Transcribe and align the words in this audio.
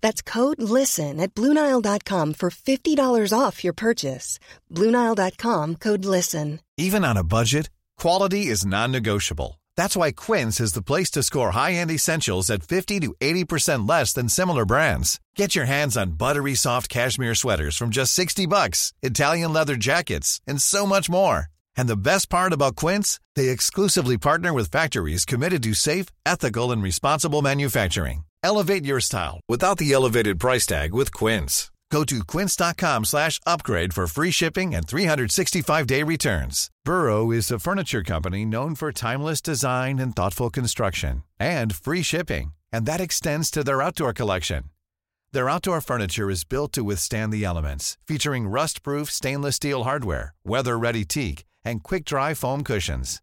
That's 0.00 0.22
code 0.22 0.60
LISTEN 0.60 1.20
at 1.20 1.34
Bluenile.com 1.34 2.34
for 2.34 2.50
$50 2.50 3.32
off 3.38 3.64
your 3.64 3.72
purchase. 3.72 4.38
Bluenile.com 4.72 5.76
code 5.76 6.04
LISTEN. 6.04 6.60
Even 6.76 7.04
on 7.04 7.16
a 7.16 7.24
budget, 7.24 7.70
quality 7.96 8.46
is 8.46 8.64
non 8.64 8.92
negotiable. 8.92 9.60
That's 9.76 9.96
why 9.96 10.10
Quince 10.10 10.60
is 10.60 10.72
the 10.72 10.82
place 10.82 11.10
to 11.12 11.22
score 11.22 11.52
high 11.52 11.74
end 11.74 11.90
essentials 11.90 12.50
at 12.50 12.62
50 12.68 13.00
to 13.00 13.14
80% 13.20 13.88
less 13.88 14.12
than 14.12 14.28
similar 14.28 14.64
brands. 14.64 15.20
Get 15.36 15.54
your 15.56 15.66
hands 15.66 15.96
on 15.96 16.18
buttery 16.18 16.54
soft 16.54 16.88
cashmere 16.88 17.34
sweaters 17.34 17.76
from 17.76 17.90
just 17.90 18.12
60 18.14 18.46
bucks, 18.46 18.92
Italian 19.02 19.52
leather 19.52 19.76
jackets, 19.76 20.40
and 20.46 20.60
so 20.60 20.86
much 20.86 21.08
more. 21.10 21.46
And 21.76 21.88
the 21.88 21.96
best 21.96 22.28
part 22.28 22.52
about 22.52 22.74
Quince, 22.74 23.20
they 23.36 23.48
exclusively 23.48 24.18
partner 24.18 24.52
with 24.52 24.70
factories 24.70 25.24
committed 25.24 25.62
to 25.62 25.74
safe, 25.74 26.06
ethical, 26.26 26.72
and 26.72 26.82
responsible 26.82 27.40
manufacturing. 27.40 28.24
Elevate 28.42 28.84
your 28.84 29.00
style 29.00 29.40
without 29.48 29.78
the 29.78 29.92
elevated 29.92 30.38
price 30.38 30.66
tag 30.66 30.94
with 30.94 31.12
Quince. 31.12 31.70
Go 31.90 32.04
to 32.04 32.22
quince.com 32.22 33.04
slash 33.06 33.40
upgrade 33.46 33.94
for 33.94 34.06
free 34.06 34.30
shipping 34.30 34.74
and 34.74 34.86
365-day 34.86 36.02
returns. 36.02 36.70
Burrow 36.84 37.30
is 37.30 37.50
a 37.50 37.58
furniture 37.58 38.02
company 38.02 38.44
known 38.44 38.74
for 38.74 38.92
timeless 38.92 39.40
design 39.40 39.98
and 39.98 40.14
thoughtful 40.14 40.50
construction 40.50 41.22
and 41.40 41.74
free 41.74 42.02
shipping, 42.02 42.52
and 42.70 42.84
that 42.84 43.00
extends 43.00 43.50
to 43.50 43.64
their 43.64 43.80
outdoor 43.80 44.12
collection. 44.12 44.64
Their 45.32 45.48
outdoor 45.48 45.80
furniture 45.80 46.30
is 46.30 46.44
built 46.44 46.72
to 46.74 46.84
withstand 46.84 47.32
the 47.32 47.44
elements, 47.44 47.96
featuring 48.06 48.48
rust-proof 48.48 49.10
stainless 49.10 49.56
steel 49.56 49.84
hardware, 49.84 50.34
weather-ready 50.44 51.04
teak, 51.04 51.44
and 51.64 51.82
quick-dry 51.82 52.34
foam 52.34 52.64
cushions. 52.64 53.22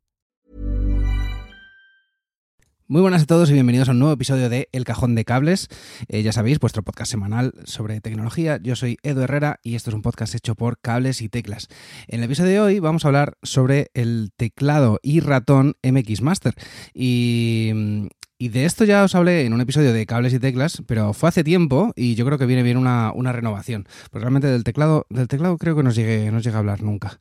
Muy 2.91 3.01
buenas 3.01 3.23
a 3.23 3.25
todos 3.25 3.49
y 3.49 3.53
bienvenidos 3.53 3.87
a 3.87 3.93
un 3.93 3.99
nuevo 3.99 4.13
episodio 4.13 4.49
de 4.49 4.67
El 4.73 4.83
Cajón 4.83 5.15
de 5.15 5.23
Cables. 5.23 5.69
Eh, 6.09 6.23
ya 6.23 6.33
sabéis, 6.33 6.59
vuestro 6.59 6.83
podcast 6.83 7.09
semanal 7.09 7.53
sobre 7.63 8.01
tecnología. 8.01 8.59
Yo 8.61 8.75
soy 8.75 8.97
Edu 9.01 9.21
Herrera 9.21 9.61
y 9.63 9.75
esto 9.75 9.91
es 9.91 9.93
un 9.93 10.01
podcast 10.01 10.35
hecho 10.35 10.55
por 10.55 10.77
Cables 10.77 11.21
y 11.21 11.29
Teclas. 11.29 11.69
En 12.09 12.19
el 12.19 12.25
episodio 12.25 12.51
de 12.51 12.59
hoy 12.59 12.79
vamos 12.79 13.05
a 13.05 13.07
hablar 13.07 13.37
sobre 13.43 13.91
el 13.93 14.33
teclado 14.35 14.99
y 15.01 15.21
ratón 15.21 15.77
MX 15.83 16.21
Master. 16.21 16.53
Y, 16.93 18.09
y 18.41 18.49
de 18.49 18.65
esto 18.65 18.85
ya 18.85 19.03
os 19.03 19.13
hablé 19.13 19.45
en 19.45 19.53
un 19.53 19.61
episodio 19.61 19.93
de 19.93 20.03
cables 20.07 20.33
y 20.33 20.39
teclas, 20.39 20.81
pero 20.87 21.13
fue 21.13 21.29
hace 21.29 21.43
tiempo 21.43 21.93
y 21.95 22.15
yo 22.15 22.25
creo 22.25 22.39
que 22.39 22.47
viene 22.47 22.63
bien 22.63 22.75
una, 22.75 23.11
renovación. 23.31 23.87
Pues 24.09 24.23
realmente 24.23 24.47
del 24.47 24.63
teclado, 24.63 25.05
del 25.11 25.27
teclado 25.27 25.59
creo 25.59 25.75
que 25.75 25.83
no 25.83 25.91
llegue, 25.91 26.31
no 26.31 26.39
llega 26.39 26.55
a 26.55 26.59
hablar 26.59 26.81
nunca. 26.81 27.19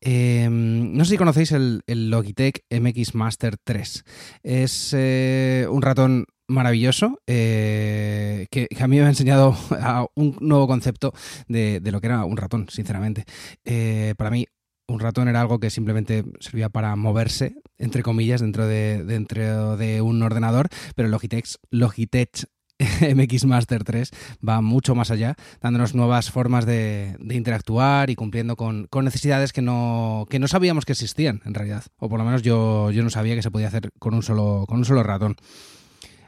Em, 0.00 0.92
no 0.92 1.04
sé 1.04 1.10
si 1.10 1.18
conocéis 1.18 1.50
el, 1.50 1.82
Logitech 1.88 2.62
MX 2.70 3.16
Master 3.16 3.56
3. 3.56 4.04
Es 4.44 4.94
eh, 4.96 5.66
un 5.68 5.82
ratón 5.82 6.26
maravilloso 6.46 7.18
eh, 7.26 8.46
que, 8.48 8.68
a 8.78 8.86
mí 8.86 9.00
me 9.00 9.06
ha 9.06 9.08
enseñado 9.08 9.56
un 10.14 10.36
nuevo 10.40 10.68
concepto 10.68 11.12
de, 11.48 11.80
lo 11.82 12.00
que 12.00 12.06
era 12.06 12.24
un 12.24 12.36
ratón, 12.36 12.68
sinceramente. 12.70 13.24
Eh, 13.64 14.14
para 14.16 14.30
mí, 14.30 14.46
un 14.90 15.00
ratón 15.00 15.28
era 15.28 15.40
algo 15.40 15.60
que 15.60 15.70
simplemente 15.70 16.24
servía 16.40 16.68
para 16.68 16.94
moverse, 16.96 17.54
entre 17.78 18.02
comillas, 18.02 18.40
dentro 18.40 18.66
de, 18.66 19.04
dentro 19.04 19.76
de 19.76 20.02
un 20.02 20.22
ordenador, 20.22 20.68
pero 20.94 21.08
Logitech, 21.08 21.46
Logitech 21.70 22.46
MX 23.14 23.44
Master 23.44 23.84
3 23.84 24.10
va 24.46 24.60
mucho 24.60 24.94
más 24.94 25.10
allá, 25.10 25.36
dándonos 25.60 25.94
nuevas 25.94 26.30
formas 26.30 26.66
de, 26.66 27.16
interactuar 27.30 28.10
y 28.10 28.16
cumpliendo 28.16 28.56
con, 28.56 28.88
necesidades 29.02 29.52
que 29.52 29.62
no, 29.62 30.26
que 30.28 30.38
no 30.38 30.48
sabíamos 30.48 30.84
que 30.84 30.92
existían, 30.92 31.42
en 31.44 31.54
realidad. 31.54 31.84
O 31.98 32.08
por 32.08 32.18
lo 32.18 32.24
menos 32.24 32.42
yo, 32.42 32.90
yo 32.90 33.02
no 33.02 33.10
sabía 33.10 33.34
que 33.34 33.42
se 33.42 33.50
podía 33.50 33.68
hacer 33.68 33.90
con 33.98 34.14
un 34.14 34.22
solo, 34.22 34.64
con 34.66 34.78
un 34.78 34.84
solo 34.84 35.02
ratón. 35.02 35.36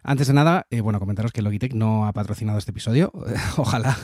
Antes 0.05 0.27
de 0.27 0.35
nada, 0.35 0.67
eh, 0.71 0.81
bueno, 0.81 0.99
comentaros 0.99 1.31
que 1.31 1.43
Logitech 1.43 1.75
no 1.75 2.07
ha 2.07 2.13
patrocinado 2.13 2.59
este 2.59 2.73
episodio. 2.73 3.13
Ojalá. 3.57 3.97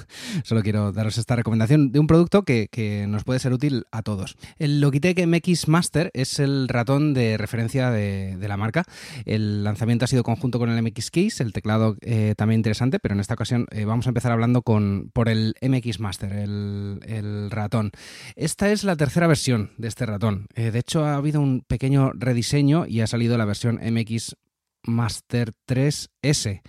Solo 0.44 0.62
quiero 0.62 0.92
daros 0.92 1.18
esta 1.18 1.34
recomendación 1.34 1.90
de 1.90 1.98
un 1.98 2.06
producto 2.06 2.44
que, 2.44 2.68
nos 3.08 3.24
puede 3.24 3.40
ser 3.40 3.52
útil 3.52 3.86
a 3.90 4.02
todos. 4.02 4.36
El 4.58 4.80
Logitech 4.80 5.26
MX 5.26 5.66
Master 5.66 6.10
es 6.14 6.38
el 6.38 6.68
ratón 6.68 7.14
de 7.14 7.36
referencia 7.36 7.90
de, 7.90 8.36
la 8.48 8.56
marca. 8.56 8.84
El 9.24 9.64
lanzamiento 9.64 10.04
ha 10.04 10.08
sido 10.08 10.22
conjunto 10.22 10.58
con 10.58 10.70
el 10.70 10.82
MX 10.82 11.10
Case, 11.10 11.42
el 11.42 11.52
teclado 11.52 11.96
eh, 12.00 12.34
también 12.36 12.60
interesante, 12.60 12.98
pero 13.00 13.14
en 13.14 13.20
esta 13.20 13.34
ocasión 13.34 13.66
eh, 13.72 13.84
vamos 13.84 14.06
a 14.06 14.10
empezar 14.10 14.32
hablando 14.32 14.62
con, 14.62 15.10
por 15.12 15.28
el 15.28 15.54
MX 15.60 16.00
Master, 16.00 16.32
el, 16.32 17.00
el, 17.06 17.50
ratón. 17.50 17.90
Esta 18.36 18.70
es 18.70 18.84
la 18.84 18.96
tercera 18.96 19.26
versión 19.26 19.72
de 19.76 19.88
este 19.88 20.06
ratón. 20.06 20.46
de 20.54 20.78
hecho, 20.78 21.04
ha 21.04 21.16
habido 21.16 21.40
un 21.40 21.62
pequeño 21.62 22.12
rediseño 22.14 22.86
y 22.86 23.00
ha 23.00 23.06
salido 23.06 23.36
la 23.36 23.44
versión 23.44 23.80
MX 23.82 24.36
Master 24.84 25.52
3S, 25.66 26.62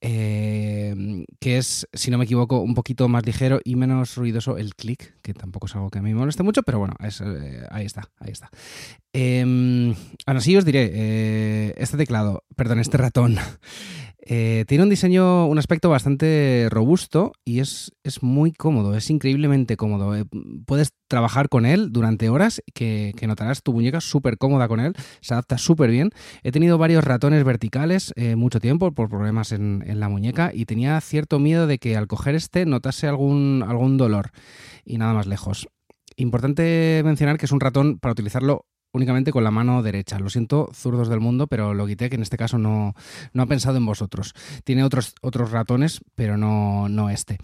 eh, 0.00 1.24
que 1.40 1.58
es, 1.58 1.86
si 1.92 2.10
no 2.10 2.18
me 2.18 2.24
equivoco, 2.24 2.60
un 2.60 2.74
poquito 2.74 3.08
más 3.08 3.24
ligero 3.24 3.60
y 3.64 3.76
menos 3.76 4.16
ruidoso 4.16 4.58
el 4.58 4.74
clic, 4.74 5.14
que 5.22 5.34
tampoco 5.34 5.66
es 5.66 5.74
algo 5.74 5.90
que 5.90 5.98
a 5.98 6.02
mí 6.02 6.12
me 6.12 6.20
moleste 6.20 6.42
mucho, 6.42 6.62
pero 6.62 6.78
bueno, 6.78 6.94
eh, 7.00 7.66
ahí 7.70 7.86
está, 7.86 8.10
ahí 8.18 8.32
está. 8.32 8.50
Eh, 9.12 9.94
ahora 10.26 10.40
sí 10.40 10.56
os 10.56 10.64
diré, 10.64 11.72
este 11.76 11.96
teclado, 11.96 12.44
perdón, 12.56 12.80
este 12.80 12.98
ratón, 12.98 13.36
eh, 14.24 14.64
tiene 14.68 14.84
un 14.84 14.90
diseño, 14.90 15.46
un 15.46 15.58
aspecto 15.58 15.90
bastante 15.90 16.68
robusto 16.70 17.32
y 17.44 17.58
es, 17.58 17.92
es 18.04 18.22
muy 18.22 18.52
cómodo, 18.52 18.96
es 18.96 19.10
increíblemente 19.10 19.76
cómodo. 19.76 20.14
Eh, 20.14 20.24
puedes 20.64 20.92
trabajar 21.08 21.48
con 21.48 21.66
él 21.66 21.90
durante 21.90 22.28
horas, 22.28 22.62
que, 22.72 23.14
notarás 23.26 23.62
tu 23.62 23.72
muñeca 23.72 24.00
súper 24.00 24.38
cómoda 24.38 24.68
con 24.68 24.78
él, 24.78 24.94
se 25.20 25.34
adapta 25.34 25.58
súper 25.58 25.90
bien. 25.90 26.10
He 26.44 26.52
tenido 26.52 26.78
varios 26.78 27.02
ratones 27.02 27.42
verticales 27.42 28.12
eh, 28.14 28.36
mucho 28.36 28.60
tiempo 28.60 28.92
por 28.92 29.08
problemas 29.08 29.50
en, 29.50 29.82
en, 29.86 29.98
la 29.98 30.08
muñeca 30.08 30.52
y 30.54 30.66
tenía 30.66 31.00
cierto 31.00 31.40
miedo 31.40 31.66
de 31.66 31.78
que 31.78 31.96
al 31.96 32.06
coger 32.06 32.36
este 32.36 32.64
notase 32.64 33.08
algún, 33.08 33.64
algún 33.66 33.96
dolor 33.96 34.30
y 34.84 34.98
nada 34.98 35.14
más 35.14 35.26
lejos. 35.26 35.66
Importante 36.16 37.02
mencionar 37.04 37.38
que 37.38 37.46
es 37.46 37.52
un 37.52 37.60
ratón 37.60 37.98
para 37.98 38.12
utilizarlo 38.12 38.66
únicamente 38.92 39.32
con 39.32 39.44
la 39.44 39.50
mano 39.50 39.82
derecha. 39.82 40.18
Lo 40.18 40.30
siento, 40.30 40.70
zurdos 40.72 41.08
del 41.08 41.20
mundo, 41.20 41.46
pero 41.46 41.74
Logitech 41.74 42.14
en 42.14 42.22
este 42.22 42.36
caso 42.36 42.58
no, 42.58 42.94
no 43.32 43.42
ha 43.42 43.46
pensado 43.46 43.76
en 43.76 43.86
vosotros. 43.86 44.34
Tiene 44.64 44.84
otros, 44.84 45.14
otros 45.20 45.50
ratones, 45.50 46.00
pero 46.14 46.36
no, 46.36 46.88
no 46.88 47.10
este. 47.10 47.38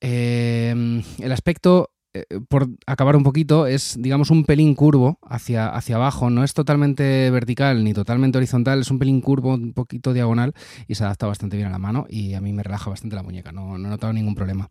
Eh, 0.00 1.02
el 1.18 1.32
aspecto 1.32 1.90
eh, 2.12 2.24
por 2.48 2.68
acabar 2.86 3.14
un 3.14 3.22
poquito, 3.22 3.68
es, 3.68 3.94
digamos, 3.96 4.30
un 4.30 4.44
pelín 4.44 4.74
curvo 4.74 5.18
hacia, 5.22 5.68
hacia 5.68 5.94
abajo. 5.96 6.28
No 6.28 6.42
es 6.42 6.54
totalmente 6.54 7.30
vertical 7.30 7.84
ni 7.84 7.94
totalmente 7.94 8.38
horizontal, 8.38 8.80
es 8.80 8.90
un 8.90 8.98
pelín 8.98 9.20
curvo, 9.20 9.54
un 9.54 9.72
poquito 9.72 10.12
diagonal 10.12 10.54
y 10.88 10.96
se 10.96 11.04
adapta 11.04 11.26
bastante 11.28 11.56
bien 11.56 11.68
a 11.68 11.72
la 11.72 11.78
mano 11.78 12.06
y 12.08 12.34
a 12.34 12.40
mí 12.40 12.52
me 12.52 12.64
relaja 12.64 12.90
bastante 12.90 13.14
la 13.14 13.22
muñeca, 13.22 13.52
no, 13.52 13.78
no 13.78 13.86
he 13.86 13.90
notado 13.90 14.12
ningún 14.12 14.34
problema. 14.34 14.68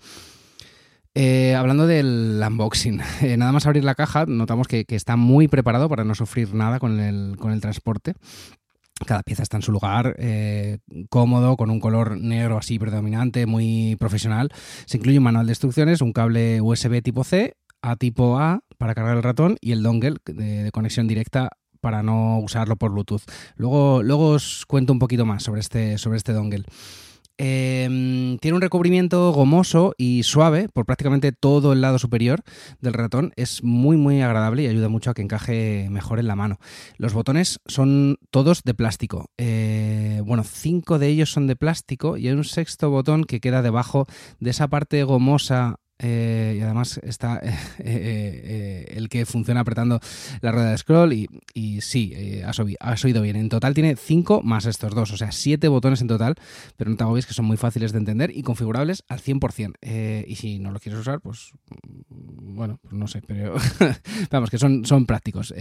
Eh, 1.16 1.56
hablando 1.56 1.88
del 1.88 2.42
unboxing, 2.46 3.02
eh, 3.22 3.38
nada 3.38 3.52
más 3.52 3.66
abrir 3.66 3.84
la 3.84 3.96
caja, 3.96 4.26
notamos 4.28 4.68
que, 4.68 4.86
está 4.90 5.16
muy 5.16 5.48
preparado 5.48 5.90
para 5.90 6.04
no 6.04 6.16
sufrir 6.16 6.54
nada 6.54 6.80
con 6.80 7.00
el, 7.00 7.36
transporte. 7.62 8.14
Cada 9.06 9.24
pieza 9.24 9.44
está 9.44 9.56
en 9.58 9.64
su 9.64 9.72
lugar, 9.72 10.16
eh, 10.20 10.80
cómodo, 11.10 11.56
con 11.56 11.70
un 11.70 11.80
color 11.80 12.18
negro 12.18 12.58
así 12.58 12.78
predominante, 12.78 13.46
muy 13.46 13.96
profesional. 13.98 14.52
Se 14.86 14.98
incluye 14.98 15.18
un 15.18 15.24
manual 15.24 15.46
de 15.46 15.54
instrucciones, 15.54 16.02
un 16.02 16.12
cable 16.12 16.60
USB 16.60 17.02
tipo 17.02 17.24
C, 17.24 17.56
a 17.82 17.96
tipo 17.96 18.38
A 18.38 18.60
para 18.78 18.94
cargar 18.94 19.16
el 19.16 19.24
ratón 19.24 19.58
y 19.62 19.72
el 19.72 19.84
dongle 19.84 20.18
de, 20.26 20.70
conexión 20.72 21.08
directa 21.08 21.50
para 21.80 22.04
no 22.04 22.40
usarlo 22.40 22.76
por 22.76 22.92
Bluetooth. 22.92 23.22
Luego, 23.56 24.04
luego 24.04 24.32
os 24.32 24.66
cuento 24.66 24.92
un 24.92 25.00
poquito 25.00 25.26
más 25.26 25.44
sobre 25.44 25.62
este, 25.62 25.98
sobre 25.98 26.18
este 26.18 26.34
dongle. 26.34 26.66
Em, 27.42 28.38
tiene 28.40 28.56
un 28.56 28.62
recubrimiento 28.62 29.32
gomoso 29.32 29.94
y 29.98 30.24
suave 30.24 30.68
por 30.68 30.86
prácticamente 30.86 31.32
todo 31.32 31.72
el 31.72 31.80
lado 31.80 31.98
superior 31.98 32.42
del 32.82 32.92
ratón. 32.92 33.32
Es 33.38 33.64
muy 33.64 33.96
muy 33.96 34.22
agradable 34.22 34.64
y 34.64 34.68
ayuda 34.68 34.90
mucho 34.90 35.10
a 35.10 35.14
que 35.14 35.22
encaje 35.22 35.88
mejor 35.90 36.20
en 36.20 36.28
la 36.28 36.36
mano. 36.36 36.60
Los 36.98 37.14
botones 37.14 37.62
son 37.66 38.18
todos 38.30 38.64
de 38.64 38.74
plástico. 38.74 39.28
Eh, 39.38 40.22
bueno, 40.26 40.44
cinco 40.44 41.00
de 41.00 41.08
ellos 41.08 41.32
son 41.32 41.48
de 41.48 41.56
plástico 41.56 42.18
y 42.18 42.28
hay 42.28 42.34
un 42.34 42.44
sexto 42.44 42.90
botón 42.90 43.24
que 43.24 43.40
queda 43.40 43.62
debajo 43.62 44.06
de 44.42 44.50
esa 44.50 44.68
parte 44.68 45.02
gomosa 45.06 45.78
eh, 46.00 46.56
y 46.58 46.62
además 46.62 47.00
está 47.04 47.42
el 47.80 49.10
que 49.10 49.26
funciona 49.26 49.62
apretando 49.62 50.00
la 50.42 50.52
rueda 50.52 50.72
de 50.72 50.78
scroll 50.78 51.14
y, 51.14 51.28
y 51.54 51.82
sí, 51.82 52.42
has, 52.46 52.60
has, 52.80 53.06
oído 53.06 53.22
bien. 53.22 53.36
En 53.36 53.50
total 53.50 53.74
tiene 53.74 53.96
5 53.96 54.42
más 54.42 54.66
estos 54.66 54.96
dos, 54.96 55.12
o 55.12 55.18
sea, 55.18 55.32
7 55.32 55.68
botones 55.68 56.02
en 56.02 56.08
total, 56.08 56.36
pero 56.78 56.90
no 56.90 56.98
te 56.98 57.04
agobies 57.04 57.26
que 57.26 57.34
son 57.34 57.46
muy 57.46 57.58
fáciles 57.58 57.92
de 57.92 58.00
entender 58.00 58.32
y 58.36 58.44
configurables 58.44 59.04
al 59.08 59.20
100%. 59.20 60.26
y 60.28 60.36
si 60.36 60.60
no 60.60 60.72
lo 60.72 60.80
quieres 60.80 61.02
usar, 61.02 61.22
pues 61.22 61.52
mm, 62.10 62.56
bueno, 62.56 62.80
pues 62.82 62.94
no 62.94 63.08
sé, 63.08 63.22
pero 63.26 63.56
vamos, 64.32 64.50
que 64.50 64.58
son, 64.58 64.86
son 64.86 65.06
prácticos. 65.06 65.54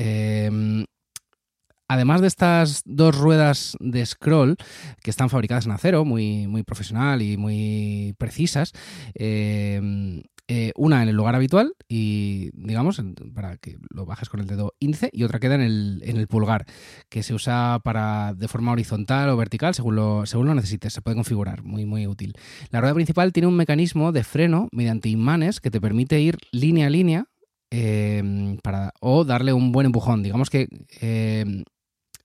Además 1.88 2.20
de 2.20 2.26
estas 2.28 2.82
dos 2.84 3.16
ruedas 3.16 3.76
de 3.80 4.04
scroll 4.04 4.56
que 5.02 5.10
están 5.10 5.30
fabricadas 5.30 5.66
en 5.66 5.72
acero, 5.72 6.04
muy, 6.04 6.46
muy 6.46 6.62
profesional 6.62 7.22
y 7.22 7.36
muy 7.36 8.14
precisas, 8.18 8.72
eh, 9.14 10.22
eh, 10.50 10.72
una 10.76 11.02
en 11.02 11.10
el 11.10 11.14
lugar 11.14 11.34
habitual 11.34 11.74
y 11.88 12.48
digamos 12.54 13.02
para 13.34 13.58
que 13.58 13.76
lo 13.90 14.06
bajes 14.06 14.30
con 14.30 14.40
el 14.40 14.46
dedo 14.46 14.72
índice 14.78 15.10
y 15.12 15.24
otra 15.24 15.40
queda 15.40 15.56
en 15.56 15.60
el, 15.60 16.00
en 16.02 16.16
el 16.16 16.26
pulgar 16.26 16.64
que 17.10 17.22
se 17.22 17.34
usa 17.34 17.80
para 17.84 18.32
de 18.32 18.48
forma 18.48 18.72
horizontal 18.72 19.28
o 19.28 19.36
vertical 19.36 19.74
según 19.74 19.96
lo, 19.96 20.24
según 20.24 20.46
lo 20.46 20.54
necesites. 20.54 20.94
Se 20.94 21.02
puede 21.02 21.16
configurar 21.16 21.64
muy 21.64 21.84
muy 21.84 22.06
útil. 22.06 22.32
La 22.70 22.80
rueda 22.80 22.94
principal 22.94 23.34
tiene 23.34 23.46
un 23.46 23.56
mecanismo 23.56 24.10
de 24.10 24.24
freno 24.24 24.68
mediante 24.72 25.10
imanes 25.10 25.60
que 25.60 25.70
te 25.70 25.82
permite 25.82 26.18
ir 26.18 26.38
línea 26.50 26.86
a 26.86 26.90
línea 26.90 27.26
eh, 27.70 28.56
o 29.00 29.24
darle 29.24 29.52
un 29.52 29.70
buen 29.70 29.84
empujón. 29.84 30.22
Digamos 30.22 30.48
que 30.48 30.68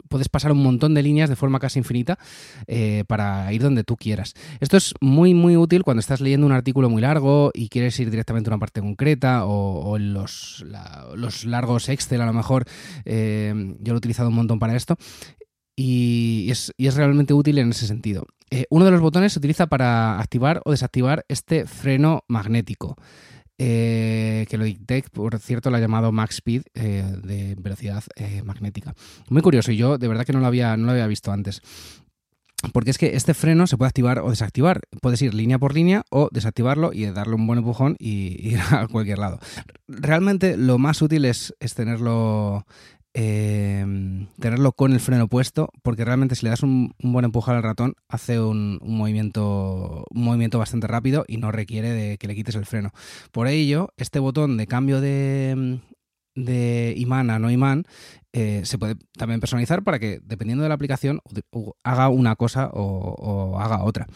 puedes 0.09 0.29
pasar 0.29 0.51
un 0.51 0.61
montón 0.63 0.93
de 0.93 1.03
líneas 1.03 1.29
de 1.29 1.35
forma 1.35 1.59
casi 1.59 1.79
infinita 1.79 2.17
eh, 2.67 3.03
para 3.07 3.51
ir 3.53 3.61
donde 3.61 3.83
tú 3.83 3.95
quieras. 3.95 4.33
Esto 4.59 4.77
es 4.77 4.93
muy, 5.01 5.33
muy 5.33 5.57
útil 5.57 5.83
cuando 5.83 5.99
estás 5.99 6.21
leyendo 6.21 6.45
un 6.45 6.53
artículo 6.53 6.89
muy 6.89 7.01
largo 7.01 7.51
y 7.53 7.69
quieres 7.69 7.99
ir 7.99 8.09
directamente 8.09 8.49
a 8.49 8.53
una 8.53 8.59
parte 8.59 8.81
concreta 8.81 9.45
o, 9.45 9.97
los, 9.97 10.65
los, 11.15 11.45
largos 11.45 11.89
Excel 11.89 12.21
a 12.21 12.25
lo 12.25 12.33
mejor. 12.33 12.65
Eh, 13.05 13.53
yo 13.79 13.93
lo 13.93 13.97
he 13.97 13.97
utilizado 13.97 14.29
un 14.29 14.35
montón 14.35 14.59
para 14.59 14.75
esto. 14.75 14.97
Y 15.75 16.49
es, 16.51 16.95
realmente 16.95 17.33
útil 17.33 17.57
en 17.57 17.71
ese 17.71 17.87
sentido. 17.87 18.25
Eh, 18.51 18.65
uno 18.69 18.85
de 18.85 18.91
los 18.91 19.01
botones 19.01 19.33
se 19.33 19.39
utiliza 19.39 19.67
para 19.67 20.19
activar 20.19 20.61
o 20.65 20.71
desactivar 20.71 21.25
este 21.27 21.65
freno 21.65 22.23
magnético. 22.27 22.97
Eh, 23.59 24.45
que 24.49 24.57
Logitech, 24.57 25.09
por 25.09 25.37
cierto, 25.39 25.69
lo 25.69 25.77
ha 25.77 25.79
llamado 25.79 26.11
Max 26.11 26.35
Speed 26.35 26.63
eh, 26.73 27.03
de 27.23 27.55
velocidad 27.59 28.03
eh, 28.15 28.41
magnética. 28.43 28.95
Muy 29.29 29.41
curioso, 29.41 29.71
y 29.71 29.77
yo 29.77 29.97
de 29.97 30.07
verdad 30.07 30.25
que 30.25 30.33
no 30.33 30.39
lo 30.39 30.47
había, 30.47 30.75
no 30.75 30.85
lo 30.85 30.91
había 30.91 31.07
visto 31.07 31.31
antes. 31.31 31.61
Porque 32.71 32.91
es 32.91 32.97
que 32.97 33.15
este 33.15 33.33
freno 33.33 33.67
se 33.67 33.77
puede 33.77 33.89
activar 33.89 34.19
o 34.19 34.29
desactivar. 34.29 34.81
Puedes 35.01 35.21
ir 35.21 35.33
línea 35.33 35.59
por 35.59 35.73
línea 35.73 36.03
o 36.09 36.29
desactivarlo 36.31 36.93
y 36.93 37.05
darle 37.07 37.35
un 37.35 37.45
buen 37.45 37.59
empujón 37.59 37.95
y 37.99 38.37
ir 38.47 38.59
a 38.71 38.87
cualquier 38.87 39.19
lado. 39.19 39.39
Realmente 39.87 40.57
lo 40.57 40.77
más 40.77 41.01
útil 41.01 41.25
es, 41.25 41.53
es 41.59 41.75
tenerlo 41.75 42.65
eh, 43.13 43.85
tenerlo 44.39 44.71
con 44.71 44.93
el 44.93 44.99
freno 44.99 45.27
puesto, 45.27 45.69
porque 45.83 46.05
realmente 46.05 46.35
si 46.35 46.45
le 46.45 46.49
das 46.49 46.63
un, 46.63 46.93
buen 46.99 47.25
empujón 47.25 47.55
al 47.55 47.63
ratón, 47.63 47.95
hace 48.09 48.39
un, 48.39 48.79
movimiento, 48.81 50.05
un 50.09 50.23
movimiento 50.23 50.59
bastante 50.59 50.87
rápido 50.87 51.25
y 51.27 51.37
no 51.37 51.51
requiere 51.51 51.91
de 51.91 52.17
que 52.17 52.27
le 52.27 52.35
quites 52.35 52.55
el 52.55 52.65
freno. 52.65 52.91
Por 53.31 53.47
ello, 53.47 53.89
este 53.97 54.19
botón 54.19 54.57
de 54.57 54.67
cambio 54.67 54.99
de, 55.01 55.79
de 56.35 56.93
imán 56.97 57.29
a 57.29 57.39
no 57.39 57.51
imán 57.51 57.85
eh, 58.31 58.61
se 58.65 58.77
puede 58.77 58.95
también 59.17 59.39
personalizar 59.39 59.83
para 59.83 59.99
que, 59.99 60.19
dependiendo 60.23 60.63
de 60.63 60.69
la 60.69 60.75
aplicación, 60.75 61.21
haga 61.83 62.09
una 62.09 62.35
cosa 62.35 62.69
o 62.73 63.59
haga 63.59 63.83
otra. 63.83 64.07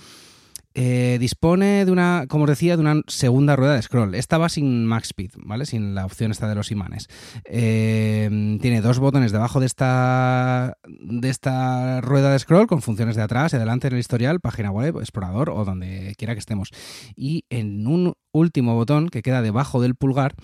Eh, 0.80 1.18
dispone 1.20 1.86
de 1.86 1.92
una, 1.92 2.26
como 2.30 2.44
os 2.44 2.50
decía, 2.52 2.76
de 2.78 2.82
una 2.82 3.02
segunda 3.08 3.56
rueda 3.56 3.74
de 3.74 3.82
scroll. 3.82 4.14
Esta 4.14 4.38
va 4.38 4.48
sin 4.48 4.86
max 4.86 5.08
speed, 5.08 5.32
¿vale? 5.38 5.66
Sin 5.66 5.96
la 5.96 6.06
opción 6.06 6.30
esta 6.30 6.48
de 6.48 6.54
los 6.54 6.70
imanes. 6.70 7.08
Eh, 7.46 8.30
tiene 8.62 8.82
dos 8.82 9.00
botones 9.00 9.32
debajo 9.32 9.60
de 9.60 9.66
esta, 9.66 10.78
de 10.88 11.30
esta 11.30 12.00
rueda 12.02 12.32
de 12.32 12.38
scroll 12.38 12.68
con 12.68 12.84
funciones 12.84 13.16
de 13.16 13.24
atrás 13.24 13.54
y 13.54 13.56
adelante 13.56 13.88
en 13.88 13.96
el 13.96 14.00
historial, 14.00 14.40
página 14.40 14.70
web, 14.70 15.00
explorador 15.00 15.50
o 15.50 15.66
donde 15.66 16.14
quiera 16.16 16.36
que 16.36 16.40
estemos. 16.40 16.70
Y 17.16 17.46
en 17.50 17.88
un 17.88 18.14
último 18.32 18.76
botón 18.76 19.10
que 19.10 19.24
queda 19.24 19.42
debajo 19.42 19.82
del 19.82 19.96
pulgar, 19.96 20.36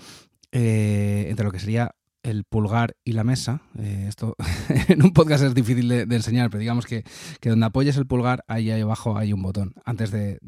eh, 0.50 1.26
entre 1.28 1.44
lo 1.44 1.52
que 1.52 1.60
sería 1.60 1.92
el 2.24 2.44
pulgar 2.44 2.96
y 3.04 3.12
la 3.12 3.22
mesa. 3.22 3.62
Eh, 3.78 4.06
esto 4.08 4.34
en 4.88 5.04
un 5.04 5.12
podcast 5.12 5.44
es 5.44 5.54
difícil 5.54 5.88
de, 5.88 6.02
enseñar, 6.02 6.50
pero 6.50 6.60
digamos 6.60 6.86
que, 6.86 7.04
donde 7.42 7.66
apoyes 7.66 7.96
el 7.96 8.06
pulgar, 8.06 8.44
ahí, 8.48 8.70
abajo 8.70 9.16
hay 9.16 9.32
un 9.32 9.42
botón, 9.42 9.74
antes 9.84 10.10
de, 10.10 10.38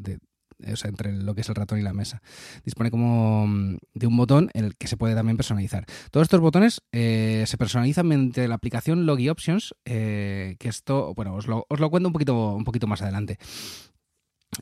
o 0.71 0.75
sea, 0.75 0.89
entre 0.89 1.13
lo 1.13 1.35
que 1.35 1.41
es 1.41 1.49
el 1.49 1.55
ratón 1.55 1.79
y 1.79 1.83
la 1.83 1.93
mesa. 1.93 2.21
Dispone 2.65 2.91
como 2.91 3.47
mm, 3.47 3.77
de 3.93 4.07
un 4.07 4.17
botón 4.17 4.49
en 4.53 4.65
el 4.65 4.75
que 4.75 4.87
se 4.87 4.97
puede 4.97 5.15
también 5.15 5.37
personalizar. 5.37 5.85
Todos 6.11 6.25
estos 6.25 6.41
botones 6.41 6.81
eh, 6.91 7.43
se 7.47 7.57
personalizan 7.57 8.07
mediante 8.07 8.47
la 8.47 8.55
aplicación 8.55 9.05
Logi 9.05 9.29
Options, 9.29 9.75
eh, 9.85 10.55
que 10.59 10.69
esto, 10.69 11.13
bueno, 11.13 11.35
os 11.35 11.47
lo, 11.47 11.65
os 11.69 11.79
lo 11.79 11.89
cuento 11.89 12.09
un 12.09 12.13
poquito, 12.13 12.55
un 12.55 12.63
poquito 12.63 12.87
más 12.87 13.01
adelante. 13.01 13.37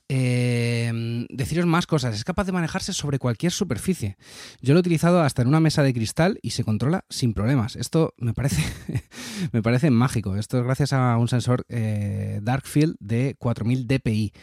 Eh, 0.10 1.26
deciros 1.30 1.66
más 1.66 1.88
cosas. 1.88 2.16
Es 2.16 2.24
capaz 2.24 2.46
de 2.46 2.52
manejarse 2.52 2.94
sobre 2.94 3.20
cualquier 3.20 3.52
superficie. 3.52 4.18
Yo 4.62 4.74
lo 4.74 4.80
he 4.80 4.82
utilizado 4.82 5.22
hasta 5.22 5.42
en 5.42 5.48
una 5.48 5.60
mesa 5.60 5.84
de 5.84 5.94
cristal 5.94 6.40
y 6.42 6.52
se 6.52 6.64
controla 6.64 7.06
sin 7.10 7.34
problemas. 7.34 7.76
Esto 7.76 8.14
me 8.18 8.34
parece, 8.34 8.64
me 9.52 9.62
parece 9.62 9.92
mágico. 9.92 10.36
Esto 10.36 10.60
es 10.60 10.64
gracias 10.64 10.94
a 10.94 11.18
un 11.18 11.28
sensor 11.28 11.66
eh, 11.70 12.40
Darkfield 12.42 12.96
de 13.00 13.36
4000 13.38 13.88
dpi. 13.88 14.34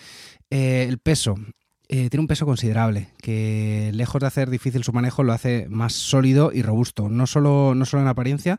Eh, 0.51 0.87
el 0.89 0.99
peso. 0.99 1.37
Eh, 1.95 2.09
tiene 2.09 2.23
un 2.23 2.27
peso 2.27 2.47
considerable, 2.47 3.11
que 3.21 3.91
lejos 3.93 4.19
de 4.19 4.27
hacer 4.27 4.49
difícil 4.49 4.83
su 4.83 4.95
manejo, 4.95 5.25
lo 5.25 5.35
hace 5.35 5.67
más 5.69 5.93
sólido 5.93 6.51
y 6.51 6.63
robusto. 6.63 7.11
No 7.11 7.27
solo, 7.27 7.75
no 7.75 7.85
solo 7.85 8.03
en 8.03 8.09
apariencia, 8.09 8.59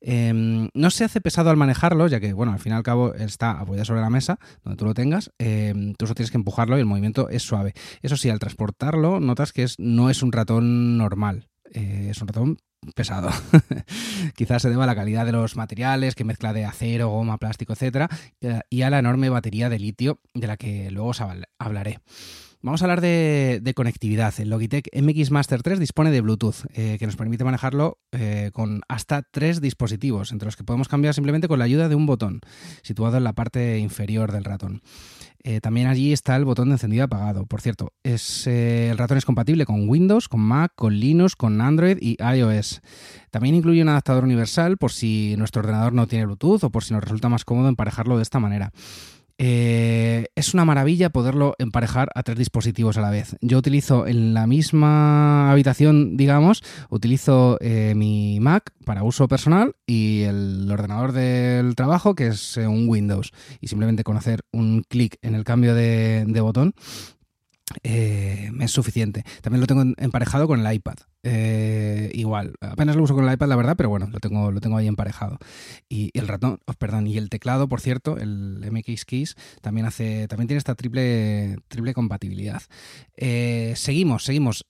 em, 0.00 0.70
no 0.72 0.90
se 0.90 1.04
hace 1.04 1.20
pesado 1.20 1.50
al 1.50 1.58
manejarlo, 1.58 2.08
ya 2.08 2.20
que, 2.20 2.32
bueno, 2.32 2.52
al 2.52 2.58
fin 2.58 2.72
y 2.72 2.76
al 2.76 2.82
cabo 2.82 3.12
está 3.12 3.50
apoyado 3.50 3.84
sobre 3.84 4.00
la 4.00 4.08
mesa, 4.08 4.38
donde 4.64 4.78
tú 4.78 4.86
lo 4.86 4.94
tengas, 4.94 5.30
em, 5.38 5.92
tú 5.92 6.06
solo 6.06 6.14
tienes 6.14 6.30
que 6.30 6.38
empujarlo 6.38 6.78
y 6.78 6.80
el 6.80 6.86
movimiento 6.86 7.28
es 7.28 7.42
suave. 7.42 7.74
Eso 8.00 8.16
sí, 8.16 8.30
al 8.30 8.38
transportarlo, 8.38 9.20
notas 9.20 9.52
que 9.52 9.64
es, 9.64 9.78
no 9.78 10.08
es 10.08 10.22
un 10.22 10.32
ratón 10.32 10.96
normal, 10.96 11.48
eh, 11.74 12.08
es 12.12 12.22
un 12.22 12.28
ratón 12.28 12.56
pesado. 12.94 13.28
Quizás 14.36 14.62
se 14.62 14.70
deba 14.70 14.84
a 14.84 14.86
la 14.86 14.96
calidad 14.96 15.26
de 15.26 15.32
los 15.32 15.54
materiales, 15.54 16.14
que 16.14 16.24
mezcla 16.24 16.54
de 16.54 16.64
acero, 16.64 17.10
goma, 17.10 17.36
plástico, 17.36 17.74
etcétera, 17.74 18.08
y 18.70 18.80
a 18.80 18.88
la 18.88 19.00
enorme 19.00 19.28
batería 19.28 19.68
de 19.68 19.78
litio 19.78 20.22
de 20.32 20.46
la 20.46 20.56
que 20.56 20.90
luego 20.90 21.10
os 21.10 21.20
hablaré. 21.58 21.98
Vamos 22.62 22.82
a 22.82 22.84
hablar 22.84 23.00
de, 23.00 23.72
conectividad. 23.74 24.34
El 24.38 24.50
Logitech 24.50 24.90
MX 24.94 25.30
Master 25.30 25.62
3 25.62 25.78
dispone 25.78 26.10
de 26.10 26.20
Bluetooth, 26.20 26.66
eh, 26.74 26.96
que 26.98 27.06
nos 27.06 27.16
permite 27.16 27.42
manejarlo 27.42 27.98
eh, 28.12 28.50
con 28.52 28.82
hasta 28.86 29.22
tres 29.22 29.62
dispositivos, 29.62 30.30
entre 30.30 30.44
los 30.44 30.56
que 30.56 30.64
podemos 30.64 30.86
cambiar 30.86 31.14
simplemente 31.14 31.48
con 31.48 31.58
la 31.58 31.64
ayuda 31.64 31.88
de 31.88 31.94
un 31.94 32.04
botón, 32.04 32.40
situado 32.82 33.16
en 33.16 33.24
la 33.24 33.32
parte 33.32 33.78
inferior 33.78 34.30
del 34.30 34.44
ratón. 34.44 34.82
Eh, 35.42 35.62
también 35.62 35.86
allí 35.86 36.12
está 36.12 36.36
el 36.36 36.44
botón 36.44 36.68
de 36.68 36.74
encendido 36.74 37.04
apagado. 37.04 37.46
Por 37.46 37.62
cierto, 37.62 37.94
el 38.04 38.98
ratón 38.98 39.16
es 39.16 39.24
compatible 39.24 39.64
con 39.64 39.88
Windows, 39.88 40.28
con 40.28 40.40
Mac, 40.40 40.72
con 40.74 40.94
Linux, 40.94 41.36
con 41.36 41.62
Android 41.62 41.96
y 41.98 42.18
iOS. 42.22 42.82
También 43.30 43.54
incluye 43.54 43.80
un 43.80 43.88
adaptador 43.88 44.24
universal 44.24 44.76
por 44.76 44.92
si 44.92 45.34
nuestro 45.38 45.60
ordenador 45.60 45.94
no 45.94 46.06
tiene 46.06 46.26
Bluetooth 46.26 46.64
o 46.64 46.70
por 46.70 46.84
si 46.84 46.92
nos 46.92 47.02
resulta 47.02 47.30
más 47.30 47.46
cómodo 47.46 47.70
emparejarlo 47.70 48.18
de 48.18 48.22
esta 48.22 48.38
manera. 48.38 48.70
Eh, 49.42 50.26
es 50.34 50.52
una 50.52 50.66
maravilla 50.66 51.08
poderlo 51.08 51.54
emparejar 51.58 52.10
a 52.14 52.22
tres 52.22 52.36
dispositivos 52.36 52.98
a 52.98 53.00
la 53.00 53.08
vez. 53.08 53.36
Yo 53.40 53.56
utilizo 53.56 54.06
en 54.06 54.34
la 54.34 54.46
misma 54.46 55.50
habitación, 55.50 56.18
digamos, 56.18 56.62
utilizo 56.90 57.56
eh, 57.62 57.94
mi 57.96 58.38
Mac 58.38 58.74
para 58.84 59.02
uso 59.02 59.28
personal 59.28 59.76
y 59.86 60.24
el 60.24 60.70
ordenador 60.70 61.12
del 61.12 61.74
trabajo, 61.74 62.14
que 62.14 62.26
es 62.26 62.58
eh, 62.58 62.66
un 62.66 62.86
Windows. 62.86 63.32
Y 63.62 63.68
simplemente 63.68 64.04
con 64.04 64.18
hacer 64.18 64.42
un 64.52 64.84
clic 64.86 65.16
en 65.22 65.34
el 65.34 65.44
cambio 65.44 65.74
de 65.74 66.40
botón 66.42 66.74
eh, 67.82 68.50
es 68.60 68.70
suficiente. 68.70 69.24
También 69.42 69.60
lo 69.60 69.66
tengo 69.66 69.82
emparejado 69.96 70.46
con 70.46 70.64
el 70.64 70.72
iPad. 70.72 70.96
Eh, 71.22 72.10
igual, 72.14 72.54
apenas 72.60 72.96
lo 72.96 73.02
uso 73.02 73.14
con 73.14 73.26
el 73.26 73.32
iPad, 73.32 73.48
la 73.48 73.56
verdad, 73.56 73.76
pero 73.76 73.88
bueno, 73.88 74.08
lo 74.10 74.18
tengo, 74.20 74.50
lo 74.50 74.60
tengo 74.60 74.76
ahí 74.76 74.86
emparejado. 74.86 75.38
Y, 75.88 76.10
el 76.14 76.28
ratón, 76.28 76.60
oh, 76.66 76.72
perdón, 76.74 77.06
y 77.06 77.16
el 77.18 77.28
teclado, 77.28 77.68
por 77.68 77.80
cierto, 77.80 78.16
el 78.18 78.64
MX 78.70 79.04
Keys, 79.04 79.36
también 79.60 79.86
hace, 79.86 80.28
también 80.28 80.48
tiene 80.48 80.58
esta 80.58 80.74
triple, 80.74 81.58
triple 81.68 81.94
compatibilidad. 81.94 82.62
Eh, 83.16 83.74
seguimos, 83.76 84.24
seguimos. 84.24 84.64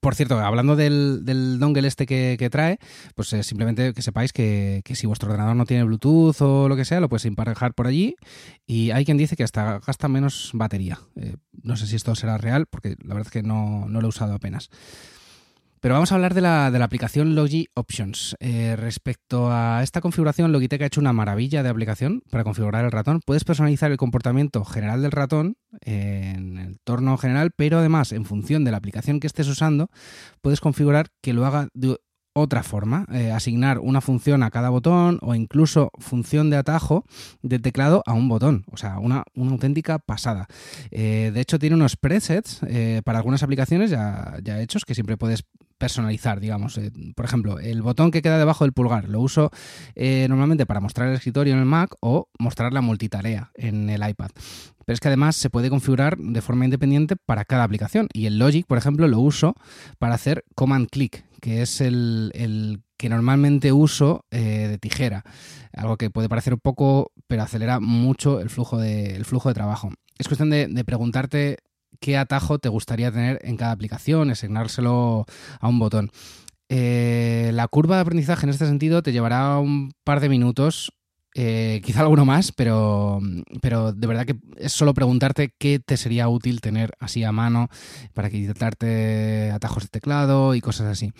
Por 0.00 0.14
cierto, 0.14 0.38
hablando 0.38 0.76
del, 0.76 1.24
del 1.24 1.58
dongle 1.58 1.88
este 1.88 2.06
que, 2.06 2.48
trae, 2.50 2.78
pues 3.16 3.32
eh, 3.32 3.42
simplemente 3.42 3.92
que 3.92 4.02
sepáis 4.02 4.32
que, 4.32 4.82
si 4.94 5.06
vuestro 5.06 5.28
ordenador 5.28 5.56
no 5.56 5.66
tiene 5.66 5.82
Bluetooth 5.82 6.40
o 6.40 6.68
lo 6.68 6.76
que 6.76 6.84
sea, 6.84 7.00
lo 7.00 7.08
puedes 7.08 7.24
emparejar 7.24 7.74
por 7.74 7.88
allí. 7.88 8.14
Y 8.66 8.92
hay 8.92 9.04
quien 9.04 9.16
dice 9.16 9.34
que 9.34 9.42
hasta 9.42 9.80
gasta 9.80 10.06
menos 10.06 10.50
batería. 10.54 11.00
Eh, 11.16 11.36
no 11.62 11.76
sé 11.76 11.88
si 11.88 11.96
esto 11.96 12.14
será 12.14 12.38
real, 12.38 12.66
porque 12.66 12.96
la 13.02 13.14
verdad 13.14 13.26
es 13.26 13.32
que 13.32 13.42
no, 13.42 13.86
no 13.88 14.00
lo 14.00 14.06
he 14.06 14.10
usado 14.10 14.34
apenas. 14.34 14.70
Pero 15.84 15.96
vamos 15.96 16.12
a 16.12 16.14
hablar 16.14 16.32
de 16.32 16.40
la, 16.40 16.70
de 16.70 16.78
la 16.78 16.86
aplicación 16.86 17.34
Logi 17.34 17.68
Options. 17.74 18.36
Eh, 18.40 18.74
respecto 18.74 19.52
a 19.52 19.82
esta 19.82 20.00
configuración, 20.00 20.50
Logitech 20.50 20.80
ha 20.80 20.86
hecho 20.86 21.02
una 21.02 21.12
maravilla 21.12 21.62
de 21.62 21.68
aplicación 21.68 22.22
para 22.30 22.42
configurar 22.42 22.86
el 22.86 22.90
ratón. 22.90 23.20
Puedes 23.26 23.44
personalizar 23.44 23.90
el 23.90 23.98
comportamiento 23.98 24.64
general 24.64 25.02
del 25.02 25.10
ratón 25.10 25.58
en 25.82 26.56
el 26.56 26.66
entorno 26.68 27.18
general, 27.18 27.50
pero 27.54 27.80
además, 27.80 28.12
en 28.12 28.24
función 28.24 28.64
de 28.64 28.70
la 28.70 28.78
aplicación 28.78 29.20
que 29.20 29.26
estés 29.26 29.46
usando, 29.46 29.90
puedes 30.40 30.62
configurar 30.62 31.08
que 31.20 31.34
lo 31.34 31.44
haga 31.44 31.68
de 31.74 31.98
otra 32.34 32.62
forma, 32.62 33.06
eh, 33.12 33.30
asignar 33.30 33.78
una 33.78 34.00
función 34.00 34.42
a 34.42 34.50
cada 34.50 34.68
botón 34.68 35.18
o 35.22 35.34
incluso 35.34 35.90
función 35.98 36.50
de 36.50 36.56
atajo 36.56 37.04
de 37.42 37.60
teclado 37.60 38.02
a 38.06 38.12
un 38.12 38.28
botón. 38.28 38.64
O 38.72 38.76
sea, 38.76 38.98
una, 38.98 39.24
auténtica 39.36 40.00
pasada. 40.00 40.48
Eh, 40.90 41.30
de 41.32 41.40
hecho, 41.40 41.58
tiene 41.58 41.76
unos 41.76 41.96
presets 41.96 42.60
eh, 42.66 43.02
para 43.04 43.18
algunas 43.18 43.42
aplicaciones 43.42 43.90
ya, 43.90 44.36
ya, 44.42 44.60
hechos 44.60 44.84
que 44.84 44.94
siempre 44.94 45.16
puedes 45.16 45.44
personalizar, 45.78 46.40
digamos. 46.40 46.78
por 47.14 47.24
ejemplo, 47.24 47.58
el 47.58 47.82
botón 47.82 48.10
que 48.10 48.22
queda 48.22 48.38
debajo 48.38 48.64
del 48.64 48.72
pulgar 48.72 49.08
lo 49.08 49.20
uso 49.20 49.50
normalmente 49.96 50.66
para 50.66 50.80
mostrar 50.80 51.08
el 51.08 51.14
escritorio 51.14 51.54
en 51.54 51.60
el 51.60 51.66
Mac 51.66 51.94
o 52.00 52.28
mostrar 52.38 52.72
la 52.72 52.80
multitarea 52.80 53.50
en 53.54 53.90
el 53.90 54.08
iPad. 54.08 54.30
Pero 54.84 54.94
es 54.94 55.00
que 55.00 55.08
además 55.08 55.36
se 55.36 55.50
puede 55.50 55.70
configurar 55.70 56.16
de 56.18 56.42
forma 56.42 56.64
independiente 56.64 57.16
para 57.16 57.44
cada 57.44 57.64
aplicación. 57.64 58.08
Y 58.12 58.26
el 58.26 58.38
Logic, 58.38 58.66
por 58.66 58.78
ejemplo, 58.78 59.08
lo 59.08 59.18
uso 59.20 59.54
para 59.98 60.14
hacer 60.14 60.44
command 60.54 60.88
click, 60.90 61.24
que 61.40 61.62
es 61.62 61.80
el, 61.80 62.82
que 62.96 63.08
normalmente 63.08 63.72
uso 63.72 64.24
eh, 64.30 64.68
de 64.68 64.78
tijera. 64.78 65.24
Algo 65.72 65.96
que 65.96 66.10
puede 66.10 66.28
parecer 66.28 66.58
poco, 66.58 67.12
pero 67.26 67.42
acelera 67.42 67.80
mucho 67.80 68.40
el 68.40 68.50
flujo 68.50 68.78
de 68.78 69.54
trabajo. 69.54 69.90
Es 70.16 70.28
cuestión 70.28 70.50
de, 70.50 70.84
preguntarte 70.84 71.58
qué 72.00 72.16
atajo 72.16 72.58
te 72.58 72.68
gustaría 72.68 73.10
tener 73.12 73.38
en 73.42 73.56
cada 73.56 73.72
aplicación, 73.72 74.30
asignárselo 74.30 75.26
a 75.60 75.68
un 75.68 75.78
botón. 75.78 76.10
Eh, 76.68 77.50
la 77.52 77.68
curva 77.68 77.96
de 77.96 78.02
aprendizaje 78.02 78.46
en 78.46 78.50
este 78.50 78.66
sentido 78.66 79.02
te 79.02 79.12
llevará 79.12 79.58
un 79.58 79.92
par 80.04 80.20
de 80.20 80.28
minutos 80.28 80.92
eh, 81.36 81.80
quizá 81.84 82.02
alguno 82.02 82.24
más, 82.24 82.52
pero, 82.52 83.20
pero 83.60 83.92
de 83.92 84.06
verdad 84.06 84.24
que 84.24 84.36
es 84.56 84.72
solo 84.72 84.94
preguntarte 84.94 85.52
qué 85.58 85.80
te 85.80 85.96
sería 85.96 86.28
útil 86.28 86.60
tener 86.60 86.92
así 87.00 87.24
a 87.24 87.32
mano 87.32 87.68
para 88.12 88.30
quitarte 88.30 89.50
atajos 89.52 89.82
de 89.82 89.88
teclado 89.88 90.54
y 90.54 90.60
cosas 90.60 90.86
así. 90.86 91.12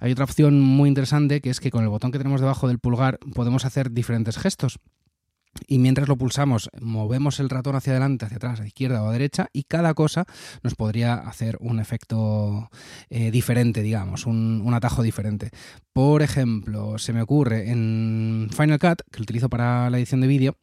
Hay 0.00 0.12
otra 0.12 0.24
opción 0.24 0.60
muy 0.60 0.90
interesante 0.90 1.40
que 1.40 1.48
es 1.48 1.58
que 1.58 1.70
con 1.70 1.82
el 1.84 1.88
botón 1.88 2.12
que 2.12 2.18
tenemos 2.18 2.42
debajo 2.42 2.68
del 2.68 2.80
pulgar 2.80 3.18
podemos 3.34 3.64
hacer 3.64 3.92
diferentes 3.92 4.36
gestos 4.36 4.78
y 5.66 5.78
mientras 5.78 6.08
lo 6.08 6.16
pulsamos 6.16 6.70
movemos 6.80 7.40
el 7.40 7.50
ratón 7.50 7.76
hacia 7.76 7.92
adelante, 7.92 8.24
hacia 8.24 8.36
atrás, 8.36 8.60
a 8.60 8.66
izquierda 8.66 9.02
o 9.02 9.08
a 9.08 9.12
derecha 9.12 9.48
y 9.52 9.64
cada 9.64 9.94
cosa 9.94 10.24
nos 10.62 10.74
podría 10.74 11.14
hacer 11.14 11.56
un 11.60 11.80
efecto 11.80 12.70
eh, 13.10 13.30
diferente, 13.30 13.82
digamos, 13.82 14.26
un, 14.26 14.62
un, 14.64 14.74
atajo 14.74 15.02
diferente. 15.02 15.50
Por 15.92 16.22
ejemplo, 16.22 16.98
se 16.98 17.12
me 17.12 17.22
ocurre 17.22 17.70
en 17.70 18.48
Final 18.50 18.78
Cut, 18.78 19.02
que 19.10 19.18
lo 19.18 19.22
utilizo 19.22 19.48
para 19.48 19.90
la 19.90 19.98
edición 19.98 20.20
de 20.20 20.26
vídeo, 20.26 20.56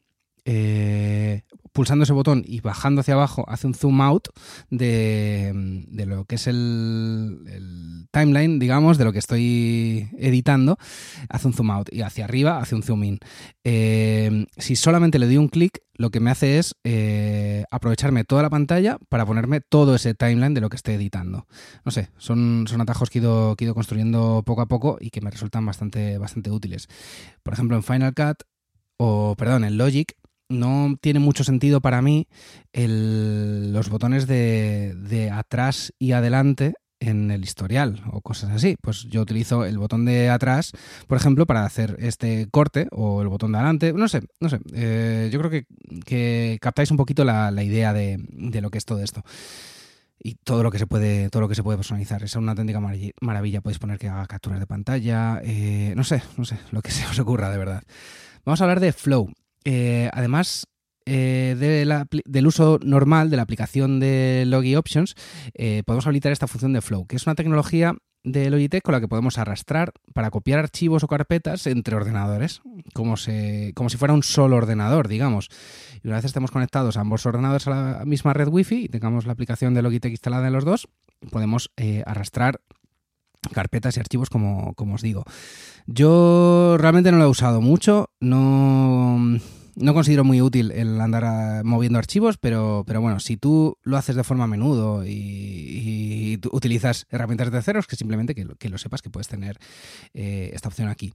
eh, 0.44 1.42
pulsando 1.72 2.04
ese 2.04 2.12
botón 2.12 2.42
y 2.46 2.60
bajando 2.60 3.00
hacia 3.00 3.14
abajo 3.14 3.44
hace 3.48 3.66
un 3.66 3.74
zoom 3.74 4.00
out 4.00 4.28
de, 4.70 5.84
lo 6.06 6.24
que 6.24 6.36
es 6.36 6.46
el, 6.46 8.06
timeline, 8.10 8.58
digamos, 8.58 8.98
de 8.98 9.04
lo 9.04 9.12
que 9.12 9.18
estoy 9.18 10.08
editando, 10.18 10.78
hace 11.28 11.46
un 11.46 11.54
zoom 11.54 11.70
out 11.70 11.92
y 11.92 12.02
hacia 12.02 12.24
arriba 12.24 12.58
hace 12.58 12.74
un 12.74 12.82
zoom 12.82 13.04
in. 13.04 13.18
Eh, 13.64 14.46
si 14.56 14.76
solamente 14.76 15.18
le 15.18 15.26
doy 15.26 15.36
un 15.36 15.48
clic, 15.48 15.82
lo 15.94 16.10
que 16.10 16.20
me 16.20 16.30
hace 16.30 16.58
es 16.58 16.74
eh, 16.84 17.64
aprovecharme 17.70 18.24
toda 18.24 18.42
la 18.42 18.50
pantalla 18.50 18.98
para 19.08 19.26
ponerme 19.26 19.60
todo 19.60 19.94
ese 19.94 20.14
timeline 20.14 20.54
de 20.54 20.62
lo 20.62 20.70
que 20.70 20.76
esté 20.76 20.94
editando. 20.94 21.46
No 21.84 21.92
sé, 21.92 22.10
son, 22.16 22.64
son 22.68 22.80
atajos 22.80 23.10
que 23.10 23.18
he, 23.18 23.22
ido, 23.22 23.54
que 23.54 23.64
he 23.64 23.66
ido 23.66 23.74
construyendo 23.74 24.42
poco 24.44 24.62
a 24.62 24.66
poco 24.66 24.96
y 24.98 25.10
que 25.10 25.20
me 25.20 25.30
resultan 25.30 25.66
bastante, 25.66 26.16
bastante 26.18 26.50
útiles. 26.50 26.88
Por 27.42 27.52
ejemplo, 27.52 27.76
en 27.76 27.82
Final 27.82 28.14
Cut, 28.14 28.44
o 28.96 29.34
perdón, 29.36 29.64
en 29.64 29.76
Logic, 29.76 30.14
no 30.50 30.96
tiene 31.00 31.20
mucho 31.20 31.44
sentido 31.44 31.80
para 31.80 32.02
mí 32.02 32.28
los 32.74 33.88
botones 33.88 34.26
de, 34.26 35.30
atrás 35.32 35.94
y 35.98 36.12
adelante 36.12 36.74
en 36.98 37.30
el 37.30 37.42
historial 37.42 38.02
o 38.12 38.20
cosas 38.20 38.50
así. 38.50 38.76
Pues 38.82 39.04
yo 39.04 39.22
utilizo 39.22 39.64
el 39.64 39.78
botón 39.78 40.04
de 40.04 40.28
atrás, 40.28 40.72
por 41.06 41.16
ejemplo, 41.16 41.46
para 41.46 41.64
hacer 41.64 41.96
este 42.00 42.46
corte 42.50 42.88
o 42.90 43.22
el 43.22 43.28
botón 43.28 43.52
de 43.52 43.58
adelante. 43.58 43.92
No 43.94 44.08
sé, 44.08 44.22
no 44.40 44.50
sé. 44.50 44.58
Eh, 44.74 45.30
yo 45.32 45.40
creo 45.40 45.64
que, 46.04 46.58
captáis 46.60 46.90
un 46.90 46.98
poquito 46.98 47.24
la, 47.24 47.50
idea 47.62 47.94
de, 47.94 48.18
lo 48.60 48.70
que 48.70 48.78
es 48.78 48.84
todo 48.84 49.02
esto. 49.02 49.22
Y 50.22 50.34
todo 50.34 50.62
lo 50.62 50.70
que 50.70 50.78
se 50.78 50.86
puede, 50.86 51.30
todo 51.30 51.40
lo 51.40 51.48
que 51.48 51.54
se 51.54 51.62
puede 51.62 51.78
personalizar. 51.78 52.22
Es 52.22 52.36
una 52.36 52.52
auténtica 52.52 52.80
maravilla. 53.22 53.62
Podéis 53.62 53.78
poner 53.78 53.98
que 53.98 54.08
haga 54.08 54.26
capturas 54.26 54.60
de 54.60 54.66
pantalla. 54.66 55.40
Eh, 55.42 55.94
no 55.96 56.04
sé, 56.04 56.22
no 56.36 56.44
sé, 56.44 56.58
lo 56.72 56.82
que 56.82 56.90
se 56.90 57.06
os 57.06 57.18
ocurra, 57.18 57.48
de 57.48 57.56
verdad. 57.56 57.82
Vamos 58.44 58.60
a 58.60 58.64
hablar 58.64 58.80
de 58.80 58.92
Flow. 58.92 59.30
Eh, 59.64 60.10
además 60.12 60.66
eh, 61.06 61.56
del 62.24 62.46
uso 62.46 62.78
normal 62.82 63.30
de 63.30 63.36
la 63.36 63.42
aplicación 63.42 64.00
de 64.00 64.44
Logi 64.46 64.76
Options, 64.76 65.14
eh, 65.54 65.82
podemos 65.84 66.06
habilitar 66.06 66.32
esta 66.32 66.46
función 66.46 66.72
de 66.72 66.80
Flow, 66.80 67.06
que 67.06 67.16
es 67.16 67.26
una 67.26 67.34
tecnología 67.34 67.94
de 68.22 68.50
Logitech 68.50 68.82
con 68.82 68.92
la 68.92 69.00
que 69.00 69.08
podemos 69.08 69.38
arrastrar 69.38 69.92
para 70.12 70.30
copiar 70.30 70.58
archivos 70.58 71.02
o 71.02 71.08
carpetas 71.08 71.66
entre 71.66 71.96
ordenadores, 71.96 72.60
como, 72.92 73.16
si 73.16 73.72
fuera 73.96 74.12
un 74.12 74.22
solo 74.22 74.56
ordenador, 74.56 75.08
digamos. 75.08 75.48
Y 76.02 76.08
una 76.08 76.16
vez 76.16 76.26
estemos 76.26 76.50
conectados 76.50 76.98
a 76.98 77.00
ambos 77.00 77.24
ordenadores 77.24 77.66
a 77.66 77.70
la 77.70 78.04
misma 78.04 78.34
red 78.34 78.48
Wi-Fi 78.48 78.84
y 78.84 78.88
tengamos 78.88 79.24
la 79.24 79.32
aplicación 79.32 79.72
de 79.72 79.80
Logitech 79.80 80.10
instalada 80.12 80.46
en 80.48 80.52
los 80.52 80.66
dos, 80.66 80.86
podemos 81.30 81.70
arrastrar 82.04 82.60
carpetas 83.52 83.96
y 83.96 84.00
archivos 84.00 84.30
como, 84.30 84.74
como, 84.74 84.94
os 84.94 85.02
digo. 85.02 85.24
Yo 85.86 86.76
realmente 86.78 87.10
no 87.10 87.18
lo 87.18 87.24
he 87.24 87.28
usado 87.28 87.60
mucho, 87.60 88.10
no, 88.20 89.18
no 89.76 89.94
considero 89.94 90.24
muy 90.24 90.40
útil 90.42 90.70
el 90.72 91.00
andar 91.00 91.64
moviendo 91.64 91.98
archivos, 91.98 92.36
pero, 92.38 92.84
pero 92.86 93.00
bueno, 93.00 93.20
si 93.20 93.36
tú 93.36 93.78
lo 93.82 93.96
haces 93.96 94.16
de 94.16 94.24
forma 94.24 94.44
a 94.44 94.48
menudo 94.48 95.04
y, 95.06 96.38
utilizas 96.52 97.06
herramientas 97.10 97.48
de 97.48 97.52
terceros, 97.52 97.86
que 97.86 97.96
simplemente 97.96 98.34
que, 98.34 98.46
que 98.58 98.68
lo 98.68 98.78
sepas 98.78 99.02
que 99.02 99.10
puedes 99.10 99.28
tener 99.28 99.58
eh, 100.14 100.50
esta 100.54 100.68
opción 100.68 100.88
aquí. 100.88 101.12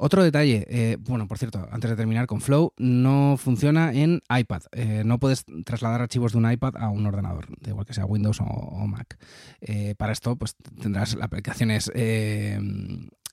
Otro 0.00 0.22
detalle, 0.22 0.64
eh, 0.68 0.96
bueno, 1.00 1.26
por 1.26 1.38
cierto, 1.38 1.66
antes 1.72 1.90
de 1.90 1.96
terminar 1.96 2.28
con 2.28 2.40
Flow, 2.40 2.72
no 2.78 3.34
funciona 3.36 3.92
en 3.92 4.22
iPad. 4.30 4.62
Eh, 4.70 5.02
no 5.04 5.18
puedes 5.18 5.44
trasladar 5.64 6.00
archivos 6.00 6.30
de 6.30 6.38
un 6.38 6.48
iPad 6.48 6.76
a 6.76 6.88
un 6.88 7.04
ordenador, 7.04 7.48
de 7.60 7.70
igual 7.70 7.84
que 7.84 7.94
sea 7.94 8.06
Windows 8.06 8.40
o, 8.40 8.86
Mac. 8.86 9.18
Eh, 9.60 9.96
para 9.98 10.12
esto, 10.12 10.36
pues 10.36 10.54
tendrás 10.80 11.18
aplicaciones 11.20 11.90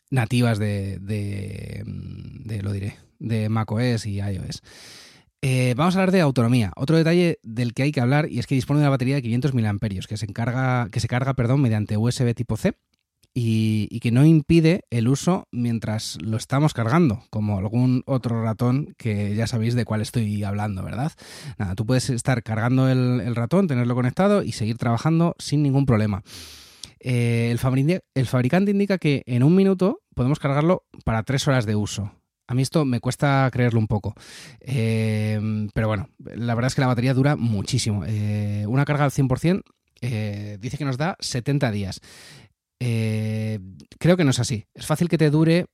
nativas 0.09 0.57
de, 0.57 0.97
de, 0.99 2.61
lo 2.63 2.71
diré, 2.71 2.97
de 3.19 3.47
macOS 3.47 4.07
y 4.07 4.15
iOS. 4.15 4.63
vamos 5.75 5.95
a 5.95 5.99
hablar 5.99 6.11
de 6.11 6.21
autonomía. 6.21 6.71
Otro 6.77 6.97
detalle 6.97 7.37
del 7.43 7.75
que 7.75 7.83
hay 7.83 7.91
que 7.91 8.01
hablar 8.01 8.27
y 8.27 8.39
es 8.39 8.47
que 8.47 8.55
dispone 8.55 8.79
de 8.79 8.85
una 8.85 8.89
batería 8.89 9.13
de 9.13 9.21
500 9.21 9.53
mAh 9.53 9.77
que 10.09 10.17
se, 10.17 10.25
encarga, 10.25 10.89
que 10.89 10.99
se 10.99 11.07
carga 11.07 11.35
perdón, 11.35 11.61
mediante 11.61 11.95
USB 11.95 12.33
tipo 12.33 12.57
C 12.57 12.73
y, 13.37 13.99
que 13.99 14.11
no 14.11 14.25
impide 14.25 14.85
el 14.89 15.09
uso 15.09 15.47
mientras 15.51 16.17
lo 16.21 16.37
estamos 16.37 16.73
cargando, 16.73 17.21
como 17.29 17.57
algún 17.57 18.01
otro 18.05 18.41
ratón 18.41 18.95
que 18.97 19.35
ya 19.35 19.45
sabéis 19.45 19.75
de 19.75 19.83
cuál 19.83 20.01
estoy 20.01 20.41
hablando, 20.43 20.83
¿verdad? 20.83 21.11
Nada, 21.57 21.75
tú 21.75 21.85
puedes 21.85 22.09
estar 22.09 22.41
cargando 22.43 22.89
el, 22.89 23.35
ratón, 23.35 23.67
tenerlo 23.67 23.93
conectado 23.93 24.41
y 24.41 24.53
seguir 24.53 24.77
trabajando 24.77 25.35
sin 25.37 25.63
ningún 25.63 25.85
problema. 25.85 26.23
Eh, 27.01 27.49
el, 27.51 27.59
fabricante 27.59 28.71
indica 28.71 28.97
que 28.97 29.21
en 29.25 29.43
un 29.43 29.53
minuto 29.53 29.99
podemos 30.15 30.39
cargarlo 30.39 30.85
para 31.03 31.23
tres 31.23 31.45
horas 31.49 31.65
de 31.65 31.75
uso. 31.75 32.13
A 32.47 32.53
mí 32.53 32.61
esto 32.61 32.85
me 32.85 33.01
cuesta 33.01 33.49
creerlo 33.51 33.81
un 33.81 33.87
poco. 33.87 34.15
Eh, 34.61 35.67
pero 35.73 35.89
bueno, 35.89 36.07
la 36.19 36.55
verdad 36.55 36.67
es 36.67 36.75
que 36.75 36.81
la 36.81 36.87
batería 36.87 37.13
dura 37.13 37.35
muchísimo. 37.35 38.05
Eh, 38.07 38.63
una 38.69 38.85
carga 38.85 39.03
al 39.03 39.11
100% 39.11 39.61
dice 40.59 40.77
que 40.77 40.85
nos 40.85 40.97
da 40.97 41.17
70 41.19 41.71
días. 41.71 41.99
Eh, 42.79 43.59
creo 43.99 44.17
que 44.17 44.23
no 44.23 44.31
es 44.31 44.39
así. 44.39 44.65
Es 44.73 44.85
fácil 44.85 45.09
que 45.09 45.17
te 45.17 45.29
dure 45.29 45.67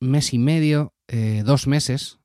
mes 0.00 0.32
y 0.34 0.38
medio, 0.38 0.94
eh, 1.08 1.42
dos 1.44 1.66
meses, 1.66 2.18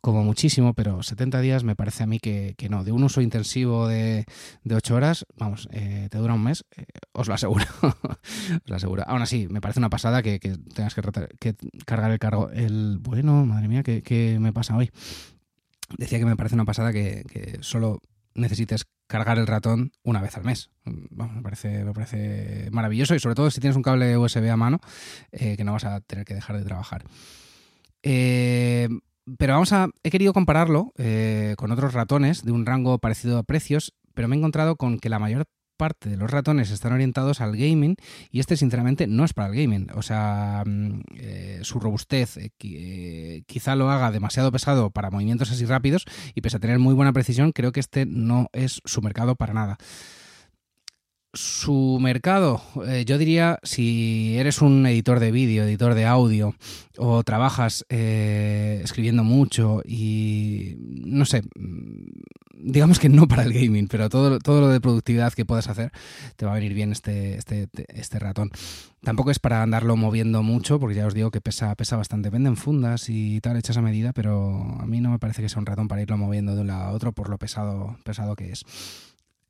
como 0.00 0.22
muchísimo, 0.22 0.74
pero 0.74 1.02
70 1.02 1.40
días 1.40 1.64
me 1.64 1.76
parece 1.76 2.02
a 2.02 2.06
mí 2.06 2.18
que, 2.20 2.54
no. 2.68 2.84
De 2.84 2.92
un 2.92 3.04
uso 3.04 3.20
intensivo 3.20 3.88
de, 3.88 4.26
de 4.62 4.74
8 4.74 4.94
horas, 4.94 5.24
vamos, 5.34 5.66
eh, 5.72 6.08
te 6.10 6.18
dura 6.18 6.34
un 6.34 6.44
mes, 6.44 6.64
os 7.12 7.26
lo 7.26 7.34
aseguro. 7.34 7.64
os 7.82 8.68
lo 8.70 8.76
aseguro. 8.76 9.02
Aún 9.06 9.22
así, 9.22 9.48
me 9.48 9.60
parece 9.60 9.80
una 9.80 9.88
pasada 9.88 10.22
que, 10.22 10.38
tengas 10.38 10.94
que, 10.94 11.54
cargar 11.86 12.10
el 12.10 12.18
cargo. 12.18 12.50
El 12.50 12.98
bueno, 12.98 13.46
madre 13.46 13.68
mía, 13.68 13.82
¿qué, 13.82 14.36
me 14.40 14.52
pasa 14.52 14.76
hoy? 14.76 14.90
Decía 15.96 16.18
que 16.18 16.26
me 16.26 16.36
parece 16.36 16.54
una 16.54 16.64
pasada 16.64 16.92
que, 16.92 17.24
que 17.28 17.58
solo 17.62 18.00
necesites 18.34 18.84
cargar 19.06 19.38
el 19.38 19.46
ratón 19.46 19.92
una 20.02 20.20
vez 20.20 20.36
al 20.36 20.44
mes. 20.44 20.70
me, 20.84 21.42
parece, 21.42 21.84
me 21.84 21.92
parece 21.92 22.68
maravilloso 22.70 23.14
y 23.14 23.20
sobre 23.20 23.34
todo 23.34 23.50
si 23.50 23.60
tienes 23.60 23.76
un 23.76 23.82
cable 23.82 24.16
USB 24.16 24.50
a 24.50 24.56
mano 24.56 24.80
eh, 25.32 25.56
que 25.56 25.64
no 25.64 25.72
vas 25.72 25.84
a 25.84 26.00
tener 26.00 26.24
que 26.24 26.34
dejar 26.34 26.56
de 26.56 26.64
trabajar. 26.64 27.04
Eh, 28.02 28.88
pero 29.38 29.54
vamos 29.54 29.72
a. 29.72 29.88
He 30.02 30.10
querido 30.10 30.32
compararlo 30.32 30.92
eh, 30.98 31.54
con 31.56 31.72
otros 31.72 31.94
ratones 31.94 32.44
de 32.44 32.52
un 32.52 32.66
rango 32.66 32.98
parecido 32.98 33.38
a 33.38 33.42
precios, 33.42 33.94
pero 34.14 34.28
me 34.28 34.36
he 34.36 34.38
encontrado 34.38 34.76
con 34.76 34.98
que 34.98 35.08
la 35.08 35.18
mayor 35.18 35.46
parte 35.84 36.08
de 36.08 36.16
los 36.16 36.30
ratones 36.30 36.70
están 36.70 36.94
orientados 36.94 37.42
al 37.42 37.58
gaming 37.58 37.96
y 38.30 38.40
este 38.40 38.56
sinceramente 38.56 39.06
no 39.06 39.22
es 39.22 39.34
para 39.34 39.48
el 39.48 39.54
gaming. 39.54 39.88
O 39.94 40.00
sea, 40.00 40.62
mm, 40.64 41.00
eh, 41.18 41.58
su 41.60 41.78
robustez 41.78 42.38
eh, 42.38 42.50
eh, 42.62 43.42
quizá 43.46 43.76
lo 43.76 43.90
haga 43.90 44.10
demasiado 44.10 44.50
pesado 44.50 44.88
para 44.88 45.10
movimientos 45.10 45.50
así 45.50 45.66
rápidos 45.66 46.06
y 46.34 46.40
pese 46.40 46.56
a 46.56 46.60
tener 46.60 46.78
muy 46.78 46.94
buena 46.94 47.12
precisión, 47.12 47.52
creo 47.52 47.70
que 47.70 47.80
este 47.80 48.06
no 48.06 48.48
es 48.54 48.80
su 48.86 49.02
mercado 49.02 49.36
para 49.36 49.52
nada. 49.52 49.76
Su 51.34 51.98
mercado, 52.00 52.62
yo 53.04 53.18
diría, 53.18 53.58
si 53.64 54.38
eres 54.38 54.62
un 54.62 54.86
editor 54.86 55.18
de 55.18 55.32
vídeo, 55.32 55.64
editor 55.64 55.94
de 55.94 56.06
audio, 56.06 56.54
o 56.96 57.24
trabajas 57.24 57.84
escribiendo 57.88 59.24
mucho 59.24 59.82
y 59.84 60.76
no 60.78 61.24
sé, 61.24 61.42
mm, 61.56 62.22
digamos 62.56 62.98
que 62.98 63.08
no 63.08 63.26
para 63.28 63.42
el 63.42 63.52
gaming, 63.52 63.88
pero 63.88 64.08
todo, 64.08 64.38
todo 64.38 64.60
lo 64.60 64.68
de 64.68 64.80
productividad 64.80 65.32
que 65.32 65.44
puedas 65.44 65.68
hacer, 65.68 65.92
te 66.36 66.46
va 66.46 66.52
a 66.52 66.54
venir 66.54 66.74
bien 66.74 66.92
este, 66.92 67.36
este, 67.36 67.68
este 67.88 68.18
ratón. 68.18 68.50
Tampoco 69.02 69.30
es 69.30 69.38
para 69.38 69.62
andarlo 69.62 69.96
moviendo 69.96 70.42
mucho, 70.42 70.80
porque 70.80 70.94
ya 70.94 71.06
os 71.06 71.14
digo 71.14 71.30
que 71.30 71.40
pesa, 71.40 71.74
pesa 71.74 71.96
bastante. 71.96 72.30
Venden 72.30 72.56
fundas 72.56 73.08
y 73.08 73.40
tal, 73.40 73.56
hechas 73.56 73.76
a 73.76 73.82
medida, 73.82 74.12
pero 74.12 74.78
a 74.80 74.86
mí 74.86 75.00
no 75.00 75.10
me 75.10 75.18
parece 75.18 75.42
que 75.42 75.48
sea 75.48 75.60
un 75.60 75.66
ratón 75.66 75.88
para 75.88 76.02
irlo 76.02 76.16
moviendo 76.16 76.54
de 76.54 76.62
un 76.62 76.68
lado 76.68 76.84
a 76.84 76.90
otro 76.92 77.12
por 77.12 77.28
lo 77.28 77.38
pesado, 77.38 77.98
pesado 78.04 78.34
que 78.34 78.52
es. 78.52 78.64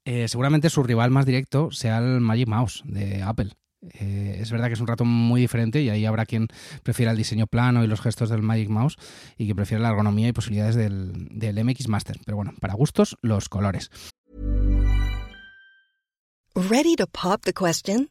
Eh, 0.04 0.28
seguramente 0.28 0.68
su 0.68 0.82
rival 0.82 1.10
más 1.10 1.24
directo 1.24 1.70
sea 1.70 1.98
el 1.98 2.20
Magic 2.20 2.48
Mouse 2.48 2.82
de 2.84 3.22
Apple. 3.22 3.52
Eh, 3.92 4.38
es 4.40 4.50
verdad 4.50 4.68
que 4.68 4.74
es 4.74 4.80
un 4.80 4.86
ratón 4.86 5.08
muy 5.08 5.40
diferente 5.40 5.82
y 5.82 5.90
ahí 5.90 6.04
habrá 6.04 6.26
quien 6.26 6.48
prefiera 6.82 7.12
el 7.12 7.18
diseño 7.18 7.46
plano 7.46 7.84
y 7.84 7.86
los 7.86 8.00
gestos 8.00 8.30
del 8.30 8.42
Magic 8.42 8.68
Mouse 8.68 8.96
y 9.36 9.46
que 9.46 9.54
prefiera 9.54 9.82
la 9.82 9.90
ergonomía 9.90 10.28
y 10.28 10.32
posibilidades 10.32 10.74
del, 10.74 11.28
del 11.30 11.62
MX 11.64 11.88
Master. 11.88 12.18
Pero 12.24 12.36
bueno, 12.36 12.54
para 12.60 12.74
gustos, 12.74 13.16
los 13.22 13.48
colores. 13.48 13.90
Ready 16.54 16.94
to 16.96 17.06
pop 17.06 17.42
the 17.42 17.52
question? 17.52 18.10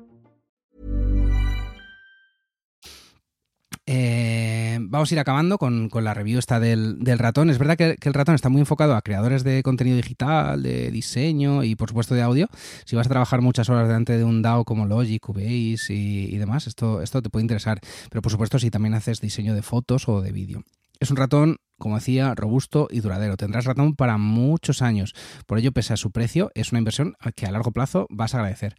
Eh, 3.93 4.77
vamos 4.79 5.11
a 5.11 5.15
ir 5.15 5.19
acabando 5.19 5.57
con, 5.57 5.89
la 5.93 6.13
review 6.13 6.39
esta 6.39 6.61
del, 6.61 6.97
ratón. 7.19 7.49
Es 7.49 7.57
verdad 7.57 7.75
que, 7.75 7.97
el 8.01 8.13
ratón 8.13 8.35
está 8.35 8.47
muy 8.47 8.61
enfocado 8.61 8.95
a 8.95 9.01
creadores 9.01 9.43
de 9.43 9.61
contenido 9.63 9.97
digital, 9.97 10.63
de 10.63 10.91
diseño 10.91 11.65
y 11.65 11.75
por 11.75 11.89
supuesto 11.89 12.15
de 12.15 12.21
audio. 12.21 12.47
Si 12.85 12.95
vas 12.95 13.07
a 13.07 13.09
trabajar 13.09 13.41
muchas 13.41 13.69
horas 13.69 13.89
delante 13.89 14.17
de 14.17 14.23
un 14.23 14.41
DAO 14.41 14.63
como 14.63 14.85
Logic, 14.85 15.21
Cubase 15.21 15.93
y, 15.93 16.37
demás, 16.37 16.67
esto, 16.67 17.01
esto 17.01 17.21
te 17.21 17.29
puede 17.29 17.43
interesar. 17.43 17.81
Pero 18.09 18.21
por 18.21 18.31
supuesto 18.31 18.59
si 18.59 18.71
también 18.71 18.93
haces 18.93 19.19
diseño 19.19 19.53
de 19.53 19.61
fotos 19.61 20.07
o 20.07 20.21
de 20.21 20.31
vídeo. 20.31 20.63
Es 21.01 21.09
un 21.09 21.17
ratón, 21.17 21.57
como 21.79 21.95
decía, 21.95 22.35
robusto 22.35 22.87
y 22.91 22.99
duradero. 22.99 23.35
Tendrás 23.35 23.65
ratón 23.65 23.95
para 23.95 24.19
muchos 24.19 24.83
años. 24.83 25.15
Por 25.47 25.57
ello, 25.57 25.71
pese 25.71 25.93
a 25.93 25.97
su 25.97 26.11
precio, 26.11 26.51
es 26.53 26.71
una 26.71 26.77
inversión 26.77 27.15
que 27.35 27.47
a 27.47 27.51
largo 27.51 27.71
plazo 27.71 28.05
vas 28.11 28.35
a 28.35 28.37
agradecer. 28.37 28.75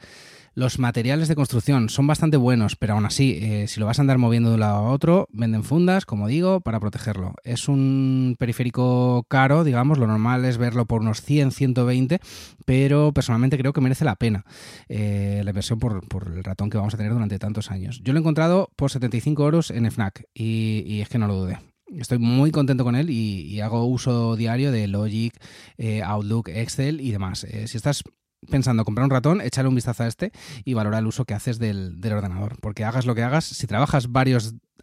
Los 0.54 0.78
materiales 0.78 1.26
de 1.26 1.34
construcción 1.34 1.88
son 1.88 2.06
bastante 2.06 2.36
buenos, 2.36 2.76
pero 2.76 2.94
aún 2.94 3.04
así, 3.04 3.40
eh, 3.42 3.66
si 3.66 3.80
lo 3.80 3.86
vas 3.86 3.98
a 3.98 4.02
andar 4.02 4.18
moviendo 4.18 4.50
de 4.50 4.54
un 4.54 4.60
lado 4.60 4.76
a 4.76 4.92
otro, 4.92 5.26
venden 5.32 5.64
fundas, 5.64 6.06
como 6.06 6.28
digo, 6.28 6.60
para 6.60 6.78
protegerlo. 6.78 7.34
Es 7.42 7.68
un 7.68 8.36
periférico 8.38 9.24
caro, 9.28 9.64
digamos, 9.64 9.98
lo 9.98 10.06
normal 10.06 10.44
es 10.44 10.56
verlo 10.56 10.86
por 10.86 11.00
unos 11.00 11.22
100, 11.22 11.50
120, 11.50 12.20
pero 12.64 13.12
personalmente 13.12 13.58
creo 13.58 13.72
que 13.72 13.80
merece 13.80 14.04
la 14.04 14.14
pena 14.14 14.44
eh, 14.88 15.40
la 15.42 15.50
inversión 15.50 15.80
por, 15.80 16.04
el 16.26 16.44
ratón 16.44 16.70
que 16.70 16.78
vamos 16.78 16.94
a 16.94 16.98
tener 16.98 17.12
durante 17.12 17.40
tantos 17.40 17.72
años. 17.72 18.00
Yo 18.04 18.12
lo 18.12 18.20
he 18.20 18.20
encontrado 18.20 18.70
por 18.76 18.92
75 18.92 19.42
euros 19.42 19.70
en 19.72 19.90
FNAC 19.90 20.28
y, 20.34 21.00
es 21.00 21.08
que 21.08 21.18
no 21.18 21.26
lo 21.26 21.34
dudé. 21.34 21.71
Estoy 21.98 22.18
muy 22.18 22.50
contento 22.50 22.84
con 22.84 22.96
él 22.96 23.10
y, 23.10 23.60
hago 23.60 23.84
uso 23.84 24.36
diario 24.36 24.72
de 24.72 24.88
Logic, 24.88 25.34
eh, 25.78 26.02
Outlook, 26.02 26.48
Excel 26.48 27.00
y 27.00 27.10
demás. 27.10 27.46
si 27.66 27.76
estás 27.76 28.02
pensando 28.50 28.84
comprar 28.84 29.04
un 29.04 29.10
ratón, 29.10 29.40
échale 29.40 29.68
un 29.68 29.74
vistazo 29.74 30.02
a 30.02 30.06
este 30.06 30.32
y 30.64 30.74
valora 30.74 30.98
el 30.98 31.06
uso 31.06 31.24
que 31.24 31.34
haces 31.34 31.58
del, 31.58 31.98
ordenador. 32.04 32.56
Porque 32.60 32.84
hagas 32.84 33.06
lo 33.06 33.14
que 33.14 33.22
hagas, 33.22 33.44
si 33.44 33.66
trabajas 33.66 34.08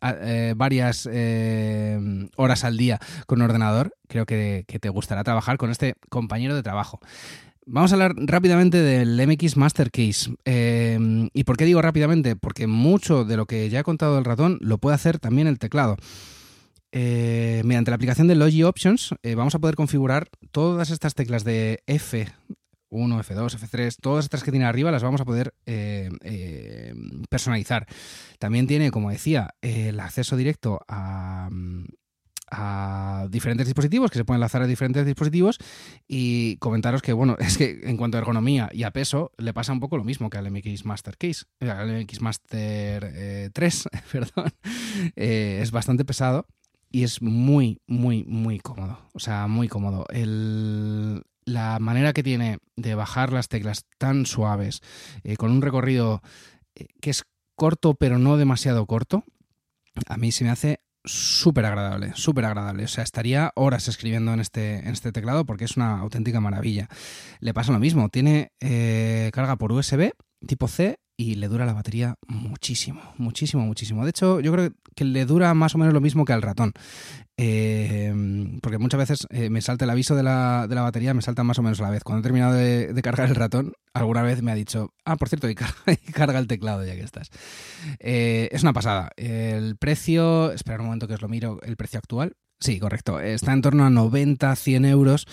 eh, 0.02 0.54
varias 0.56 1.10
eh, 1.12 2.28
horas 2.36 2.64
al 2.64 2.78
día 2.78 3.00
con 3.28 3.40
un 3.40 3.46
ordenador, 3.46 3.96
creo 4.08 4.26
que, 4.26 4.66
te 4.68 4.90
gustará 4.90 5.24
trabajar 5.24 5.58
con 5.58 5.72
este 5.72 5.96
compañero 6.10 6.56
de 6.56 6.64
trabajo. 6.64 7.00
Vamos 7.66 7.92
a 7.92 7.96
hablar 7.96 8.14
rápidamente 8.18 8.78
del 8.78 9.28
MX 9.28 9.58
Master 9.58 9.92
Case. 9.92 10.34
Eh, 10.46 11.30
¿Y 11.34 11.44
por 11.44 11.56
qué 11.56 11.66
digo 11.66 11.82
rápidamente? 11.82 12.36
Porque 12.36 12.66
mucho 12.66 13.26
de 13.26 13.38
lo 13.38 13.46
que 13.46 13.70
ya 13.70 13.82
he 13.82 13.84
contado 13.84 14.16
del 14.16 14.26
ratón 14.26 14.58
lo 14.62 14.80
puede 14.80 14.96
hacer 14.96 15.20
también 15.20 15.48
el 15.48 15.60
teclado. 15.60 15.98
Mediante 16.92 17.92
la 17.92 17.96
aplicación 17.96 18.28
de 18.28 18.36
Logi 18.36 18.64
Options 18.64 19.14
vamos 19.36 19.56
a 19.56 19.60
poder 19.60 19.76
configurar 19.76 20.30
todas 20.52 20.90
estas 20.90 21.14
teclas 21.16 21.44
de 21.44 21.84
F, 21.86 22.28
F1, 22.90 23.24
F2, 23.24 23.58
F3, 23.58 23.96
todas 24.02 24.26
estas 24.26 24.44
que 24.44 24.52
tiene 24.52 24.66
arriba 24.66 24.92
las 24.92 25.04
vamos 25.04 25.22
a 25.22 25.26
poder 25.26 25.54
eh, 25.66 26.10
eh, 26.24 26.94
personalizar. 27.30 27.88
También 28.40 28.68
tiene, 28.68 28.92
como 28.92 29.12
decía, 29.12 29.56
el 29.62 30.00
acceso 30.00 30.36
directo 30.38 30.82
a, 30.88 31.50
diferentes 33.30 33.68
dispositivos 33.68 34.10
que 34.10 34.18
se 34.18 34.26
pueden 34.26 34.40
enlazar 34.40 34.64
a 34.64 34.68
diferentes 34.68 35.06
dispositivos 35.06 35.60
y 36.08 36.58
comentaros 36.58 37.04
que, 37.04 37.14
bueno, 37.14 37.38
es 37.40 37.60
que 37.60 37.82
en 37.84 37.96
cuanto 37.96 38.18
a 38.18 38.22
ergonomía 38.22 38.72
y 38.74 38.84
a 38.84 38.92
peso 38.92 39.32
le 39.38 39.54
pasa 39.54 39.72
un 39.72 39.80
poco 39.80 39.98
lo 39.98 40.04
mismo 40.04 40.32
que 40.32 40.40
al 40.40 40.50
MX 40.50 40.84
Master 40.84 41.16
Case, 41.16 41.46
eh, 41.60 41.70
al 41.70 42.02
MX 42.02 42.22
Master 42.22 43.52
3, 43.54 43.90
perdón, 44.12 44.52
es 45.16 45.70
bastante 45.70 46.06
pesado 46.06 46.48
y 46.92 47.04
es 47.04 47.22
muy, 47.22 47.82
muy, 47.88 48.24
muy 48.26 48.60
cómodo. 48.60 49.00
O 49.14 49.20
sea, 49.20 49.48
muy 49.48 49.68
cómodo. 49.68 50.06
La 51.46 51.80
manera 51.80 52.14
que 52.14 52.24
tiene 52.24 52.60
de 52.76 52.96
bajar 52.96 53.34
las 53.34 53.48
teclas 53.48 53.86
tan 53.98 54.26
suaves, 54.26 54.82
eh, 55.24 55.36
con 55.36 55.52
un 55.52 55.62
recorrido 55.62 56.22
eh, 56.76 56.88
que 57.02 57.10
es 57.10 57.24
corto 57.56 57.96
pero 57.96 58.20
no 58.20 58.38
demasiado 58.38 58.86
corto, 58.86 59.24
a 60.08 60.18
mí 60.18 60.32
se 60.32 60.44
me 60.44 60.52
hace 60.52 60.80
súper 61.04 61.66
agradable, 61.66 62.12
súper 62.16 62.46
agradable. 62.46 62.84
O 62.84 62.88
sea, 62.88 63.04
estaría 63.04 63.52
horas 63.56 63.88
escribiendo 63.88 64.34
en 64.34 64.40
este, 64.40 64.80
en 64.80 64.90
este 64.90 65.12
teclado 65.12 65.46
porque 65.46 65.66
es 65.66 65.78
una 65.78 66.00
auténtica 66.00 66.40
maravilla. 66.40 66.88
Le 67.40 67.54
pasa 67.54 67.72
lo 67.72 67.80
mismo, 67.80 68.10
tiene 68.10 68.52
eh, 68.60 69.30
carga 69.34 69.56
por 69.56 69.72
USB 69.72 70.12
tipo 70.46 70.68
C 70.68 71.00
y 71.20 71.36
le 71.36 71.50
dura 71.50 71.66
la 71.66 71.74
batería 71.74 72.16
muchísimo, 72.28 73.02
muchísimo, 73.18 73.66
muchísimo. 73.66 74.06
De 74.06 74.12
hecho, 74.12 74.40
yo 74.40 74.54
creo 74.54 74.72
que 74.96 75.04
le 75.04 75.26
dura 75.26 75.54
más 75.54 75.76
o 75.76 75.78
menos 75.78 75.94
lo 75.94 76.00
mismo 76.00 76.24
que 76.24 76.32
al 76.32 76.42
ratón. 76.42 76.72
Eh, 77.36 78.14
porque 78.62 78.78
muchas 78.78 79.00
veces 79.00 79.28
eh, 79.30 79.50
me 79.50 79.60
salta 79.60 79.84
el 79.84 79.92
aviso 79.92 80.16
de 80.16 80.24
la, 80.24 80.66
de 80.70 80.76
la, 80.76 80.82
batería, 80.82 81.14
me 81.14 81.22
salta 81.22 81.44
más 81.44 81.60
o 81.60 81.62
menos 81.62 81.82
a 81.82 81.84
la 81.84 81.90
vez. 81.90 82.06
Cuando 82.06 82.22
he 82.22 82.24
terminado 82.24 82.54
de, 82.54 82.98
cargar 83.04 83.28
el 83.28 83.36
ratón, 83.36 83.74
alguna 83.94 84.22
vez 84.22 84.42
me 84.42 84.54
ha 84.54 84.56
dicho, 84.56 84.94
ah, 85.04 85.18
por 85.18 85.28
cierto, 85.28 85.50
y 85.50 85.56
carga, 85.56 86.40
el 86.40 86.48
teclado 86.48 86.86
ya 86.86 86.96
que 86.96 87.04
estás. 87.04 87.32
Eh, 88.00 88.48
es 88.54 88.64
una 88.64 88.72
pasada. 88.72 89.12
El 89.18 89.76
precio, 89.76 90.54
espera 90.54 90.80
un 90.80 90.86
momento 90.86 91.10
que 91.10 91.16
os 91.16 91.22
lo 91.22 91.28
miro, 91.28 91.60
el 91.64 91.76
precio 91.76 92.00
actual. 92.00 92.38
Sí, 92.62 92.80
correcto. 92.80 93.20
Está 93.20 93.52
en 93.52 93.62
torno 93.62 93.86
a 93.86 93.90
90, 93.90 94.56
100 94.56 94.86
euros 94.86 95.28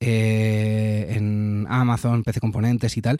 en 0.00 1.66
Amazon, 1.70 2.24
PC 2.24 2.40
Componentes 2.40 2.94
y 2.98 3.02
tal. 3.02 3.18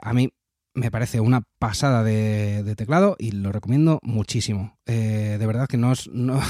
a 0.00 0.12
mí 0.12 0.30
me 0.74 0.90
parece 0.90 1.20
una 1.20 1.42
pasada 1.58 2.02
de, 2.02 2.74
teclado 2.76 3.16
y 3.18 3.32
lo 3.32 3.52
recomiendo 3.52 3.98
muchísimo. 4.02 4.78
Eh, 4.86 5.36
de 5.38 5.46
verdad 5.46 5.68
que 5.68 5.76
no 5.76 5.92
es, 5.92 6.08
no, 6.08 6.40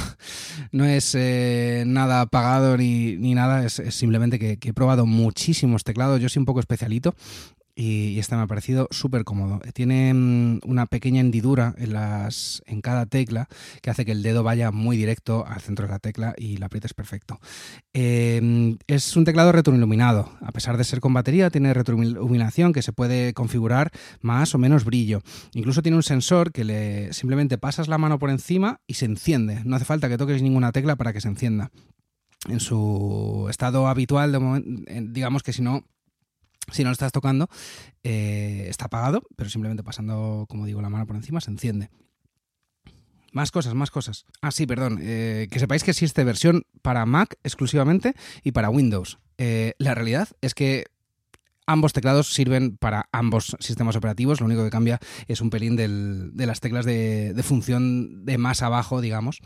es 0.73 1.15
eh, 1.15 1.85
nada 1.87 2.27
pagado 2.27 2.77
ni, 2.77 3.17
nada, 3.35 3.65
es, 3.65 3.83
simplemente 3.91 4.39
que, 4.39 4.59
he 4.63 4.73
probado 4.73 5.07
muchísimos 5.07 5.85
teclados. 5.85 6.21
Yo 6.21 6.29
soy 6.29 6.41
un 6.41 6.47
poco 6.47 6.61
especialito 6.61 7.15
y, 7.75 8.19
este 8.19 8.37
me 8.37 8.43
ha 8.43 8.47
parecido 8.47 8.89
súper 8.91 9.25
cómodo. 9.25 9.61
Tiene 9.73 10.13
mm, 10.13 10.61
una 10.65 10.87
pequeña 10.87 11.21
hendidura 11.21 11.75
en, 11.79 11.93
las, 11.93 12.63
en 12.67 12.81
cada 12.81 13.07
tecla 13.07 13.49
que 13.81 13.91
hace 13.91 14.05
que 14.05 14.13
el 14.13 14.23
dedo 14.23 14.43
vaya 14.43 14.71
muy 14.71 14.97
directo 14.97 15.47
al 15.47 15.61
centro 15.61 15.87
de 15.87 15.93
la 15.93 15.99
tecla 15.99 16.35
y 16.37 16.57
la 16.59 16.67
aprietes 16.67 16.95
perfecto. 16.95 17.41
Em, 17.93 18.79
es 18.87 19.17
un 19.17 19.25
teclado 19.25 19.53
retroiluminado. 19.53 20.31
A 20.41 20.53
pesar 20.53 20.77
de 20.77 20.85
ser 20.85 21.01
con 21.01 21.15
batería, 21.15 21.51
tiene 21.51 21.75
retroiluminación 21.75 22.73
que 22.73 22.83
se 22.83 22.93
puede 22.93 23.33
configurar 23.35 23.91
más 24.21 24.55
o 24.55 24.59
menos 24.59 24.85
brillo. 24.85 25.23
Incluso 25.55 25.83
tiene 25.83 25.97
un 25.97 26.03
sensor 26.03 26.53
que 26.53 26.65
le 26.65 27.13
simplemente 27.13 27.59
pasas 27.59 27.89
la 27.89 27.99
mano 27.99 28.19
por 28.19 28.31
encima 28.31 28.81
y 28.87 28.95
se 28.95 29.07
enciende. 29.07 29.63
No 29.65 29.77
hace 29.77 29.85
falta 29.85 30.09
que 30.09 30.19
toques 30.19 30.43
ninguna 30.43 30.73
tecla 30.73 30.97
para 30.97 31.13
que 31.13 31.21
se 31.21 31.29
encienda 31.29 31.71
en 32.49 32.61
su 32.61 33.47
estado 33.51 33.87
habitual, 33.87 34.33
digamos 35.13 35.43
que 35.43 35.53
si 35.53 35.63
no 35.63 35.85
si 36.71 36.83
no 36.83 36.91
lo 36.91 36.93
estás 36.93 37.13
tocando, 37.13 37.49
eh, 38.03 38.67
está 38.69 38.87
apagado, 38.87 39.23
pero 39.37 39.51
simplemente 39.51 39.83
pasando, 39.83 40.47
como 40.49 40.67
digo, 40.67 40.81
la 40.81 40.89
mano 40.89 41.07
por 41.07 41.17
encima 41.17 41.41
se 41.41 41.51
enciende. 41.51 41.91
Más 43.33 43.51
cosas, 43.51 43.75
más 43.75 43.91
cosas. 43.91 44.27
Ah, 44.43 44.51
sí, 44.51 44.67
perdón. 44.67 44.99
Eh, 45.01 45.49
que 45.51 45.59
sepáis 45.59 45.83
que 45.83 45.91
existe 45.91 46.23
versión 46.23 46.65
para 46.83 47.07
Mac 47.07 47.37
exclusivamente 47.43 48.15
y 48.45 48.53
para 48.53 48.69
Windows. 48.69 49.19
Eh, 49.39 49.73
la 49.79 49.95
realidad 49.95 50.29
es 50.43 50.55
que 50.55 50.85
ambos 51.67 51.95
teclados 51.95 52.35
sirven 52.35 52.77
para 52.77 53.09
ambos 53.11 53.57
sistemas 53.59 53.97
operativos. 53.97 54.41
Lo 54.41 54.47
único 54.47 54.63
que 54.65 54.71
cambia 54.71 55.01
es 55.29 55.41
un 55.41 55.49
pelín 55.49 55.77
de 55.77 56.47
las 56.47 56.61
teclas 56.61 56.85
de, 56.85 57.33
de 57.33 57.43
función 57.43 58.27
de 58.27 58.37
más 58.37 58.61
abajo, 58.61 59.01
digamos 59.01 59.41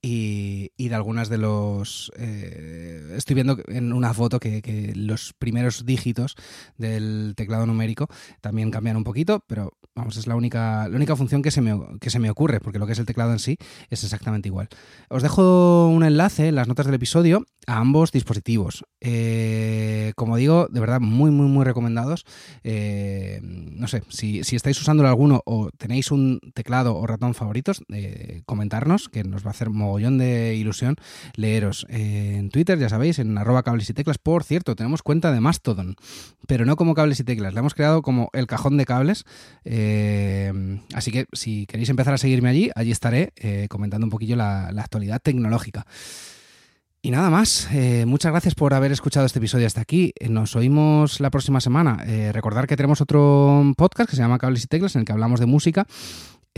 y, 0.00 0.70
de 0.76 0.94
algunas 0.94 1.28
de 1.28 1.38
los... 1.38 2.12
Eh, 2.16 3.14
estoy 3.16 3.34
viendo 3.34 3.58
en 3.66 3.92
una 3.92 4.14
foto 4.14 4.38
que, 4.38 4.92
los 4.94 5.32
primeros 5.38 5.84
dígitos 5.84 6.36
del 6.76 7.34
teclado 7.36 7.66
numérico 7.66 8.08
también 8.40 8.70
cambian 8.70 8.96
un 8.96 9.04
poquito, 9.04 9.44
pero 9.46 9.72
vamos, 9.94 10.16
es 10.16 10.26
la 10.26 10.36
única, 10.36 10.88
la 10.88 10.96
única 10.96 11.16
función 11.16 11.42
que 11.42 11.50
se, 11.50 11.60
me, 11.60 11.78
que 12.00 12.10
se 12.10 12.18
me 12.18 12.30
ocurre, 12.30 12.60
porque 12.60 12.78
lo 12.78 12.86
que 12.86 12.92
es 12.92 12.98
el 12.98 13.06
teclado 13.06 13.32
en 13.32 13.38
sí 13.38 13.58
es 13.90 14.04
exactamente 14.04 14.48
igual. 14.48 14.68
Os 15.08 15.22
dejo 15.22 15.88
un 15.88 16.04
enlace 16.04 16.48
en 16.48 16.54
las 16.54 16.68
notas 16.68 16.86
del 16.86 16.94
episodio 16.94 17.44
a 17.66 17.78
ambos 17.78 18.12
dispositivos. 18.12 18.84
Eh, 19.00 20.12
como 20.16 20.36
digo, 20.36 20.68
de 20.70 20.80
verdad, 20.80 21.00
muy, 21.00 21.30
muy, 21.30 21.46
muy 21.46 21.64
recomendados. 21.64 22.24
Eh, 22.62 23.40
no 23.42 23.88
sé, 23.88 24.02
si, 24.08 24.44
si, 24.44 24.56
estáis 24.56 24.80
usando 24.80 25.06
alguno 25.06 25.42
o 25.44 25.70
tenéis 25.76 26.10
un 26.10 26.40
teclado 26.54 26.96
o 26.96 27.06
ratón 27.06 27.34
favoritos, 27.34 27.82
comentarnos, 28.46 29.08
que 29.08 29.24
nos 29.24 29.44
va 29.44 29.48
a 29.48 29.50
hacer 29.50 29.70
mogollón 29.88 30.18
de 30.18 30.54
ilusión 30.54 30.96
leeros. 31.34 31.86
Eh, 31.88 32.36
en 32.38 32.50
Twitter, 32.50 32.78
ya 32.78 32.88
sabéis, 32.88 33.18
en 33.18 33.36
arroba 33.38 33.62
cables 33.62 33.88
y 33.90 33.94
teclas. 33.94 34.18
Por 34.18 34.44
cierto, 34.44 34.76
tenemos 34.76 35.02
cuenta 35.02 35.32
de 35.32 35.40
Mastodon, 35.40 35.96
pero 36.46 36.64
no 36.64 36.76
como 36.76 36.94
cables 36.94 37.20
y 37.20 37.24
teclas. 37.24 37.54
La 37.54 37.60
hemos 37.60 37.74
creado 37.74 38.02
como 38.02 38.30
el 38.32 38.46
cajón 38.46 38.76
de 38.76 38.84
cables. 38.84 39.24
Eh, 39.64 40.80
así 40.94 41.10
que 41.10 41.26
si 41.32 41.66
queréis 41.66 41.88
empezar 41.88 42.14
a 42.14 42.18
seguirme 42.18 42.48
allí, 42.48 42.70
allí 42.74 42.90
estaré 42.90 43.32
eh, 43.36 43.66
comentando 43.68 44.06
un 44.06 44.10
poquillo 44.10 44.36
la, 44.36 44.68
actualidad 44.68 45.20
tecnológica. 45.20 45.86
Y 47.00 47.10
nada 47.10 47.30
más, 47.30 47.68
muchas 48.06 48.32
gracias 48.32 48.56
por 48.56 48.74
haber 48.74 48.90
escuchado 48.90 49.24
este 49.24 49.38
episodio 49.38 49.66
hasta 49.68 49.80
aquí. 49.80 50.12
nos 50.28 50.56
oímos 50.56 51.20
la 51.20 51.30
próxima 51.30 51.60
semana. 51.60 52.04
recordar 52.32 52.66
que 52.66 52.76
tenemos 52.76 53.00
otro 53.00 53.72
podcast 53.76 54.10
que 54.10 54.16
se 54.16 54.22
llama 54.22 54.38
Cables 54.38 54.64
y 54.64 54.66
Teclas 54.66 54.96
en 54.96 55.00
el 55.00 55.04
que 55.06 55.12
hablamos 55.12 55.38
de 55.38 55.46
música 55.46 55.86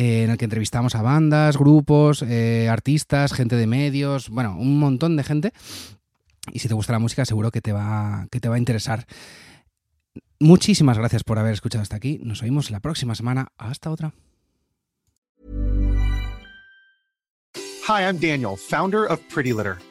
eh, 0.01 0.23
en 0.25 0.31
el 0.31 0.39
que 0.39 0.47
entrevistamos 0.47 0.95
a 0.95 1.03
bandas, 1.03 1.59
grupos, 1.59 2.23
eh, 2.23 2.71
artistas, 2.71 3.35
gente 3.35 3.57
de 3.57 3.67
medios, 3.67 4.31
bueno, 4.31 4.57
un 4.59 4.79
montón 4.79 5.15
de 5.15 5.25
gente. 5.25 5.53
Y 6.55 6.61
si 6.61 6.69
te 6.69 6.75
gusta 6.75 6.95
la 6.95 6.99
música, 6.99 7.27
seguro 7.27 7.51
que 7.51 7.61
te 7.61 7.73
va, 7.73 8.27
que 8.31 8.41
te 8.41 8.49
va 8.49 8.55
a 8.55 8.59
interesar. 8.59 9.05
Muchísimas 10.39 10.97
gracias 10.97 11.23
por 11.23 11.39
haber 11.39 11.53
escuchado 11.53 11.83
hasta 11.83 11.97
aquí. 11.97 12.19
Nos 12.23 12.43
oímos 12.43 12.71
la 12.71 12.81
próxima 12.81 13.15
semana. 13.15 13.49
Hasta 13.59 13.91
otra. 13.91 14.15
Hi, 17.87 18.03
I'm 18.03 18.19
Daniel, 18.19 18.57
founder 18.57 19.05
of 19.05 19.21
Pretty 19.29 19.53
Litter. 19.53 19.77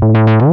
you 0.00 0.51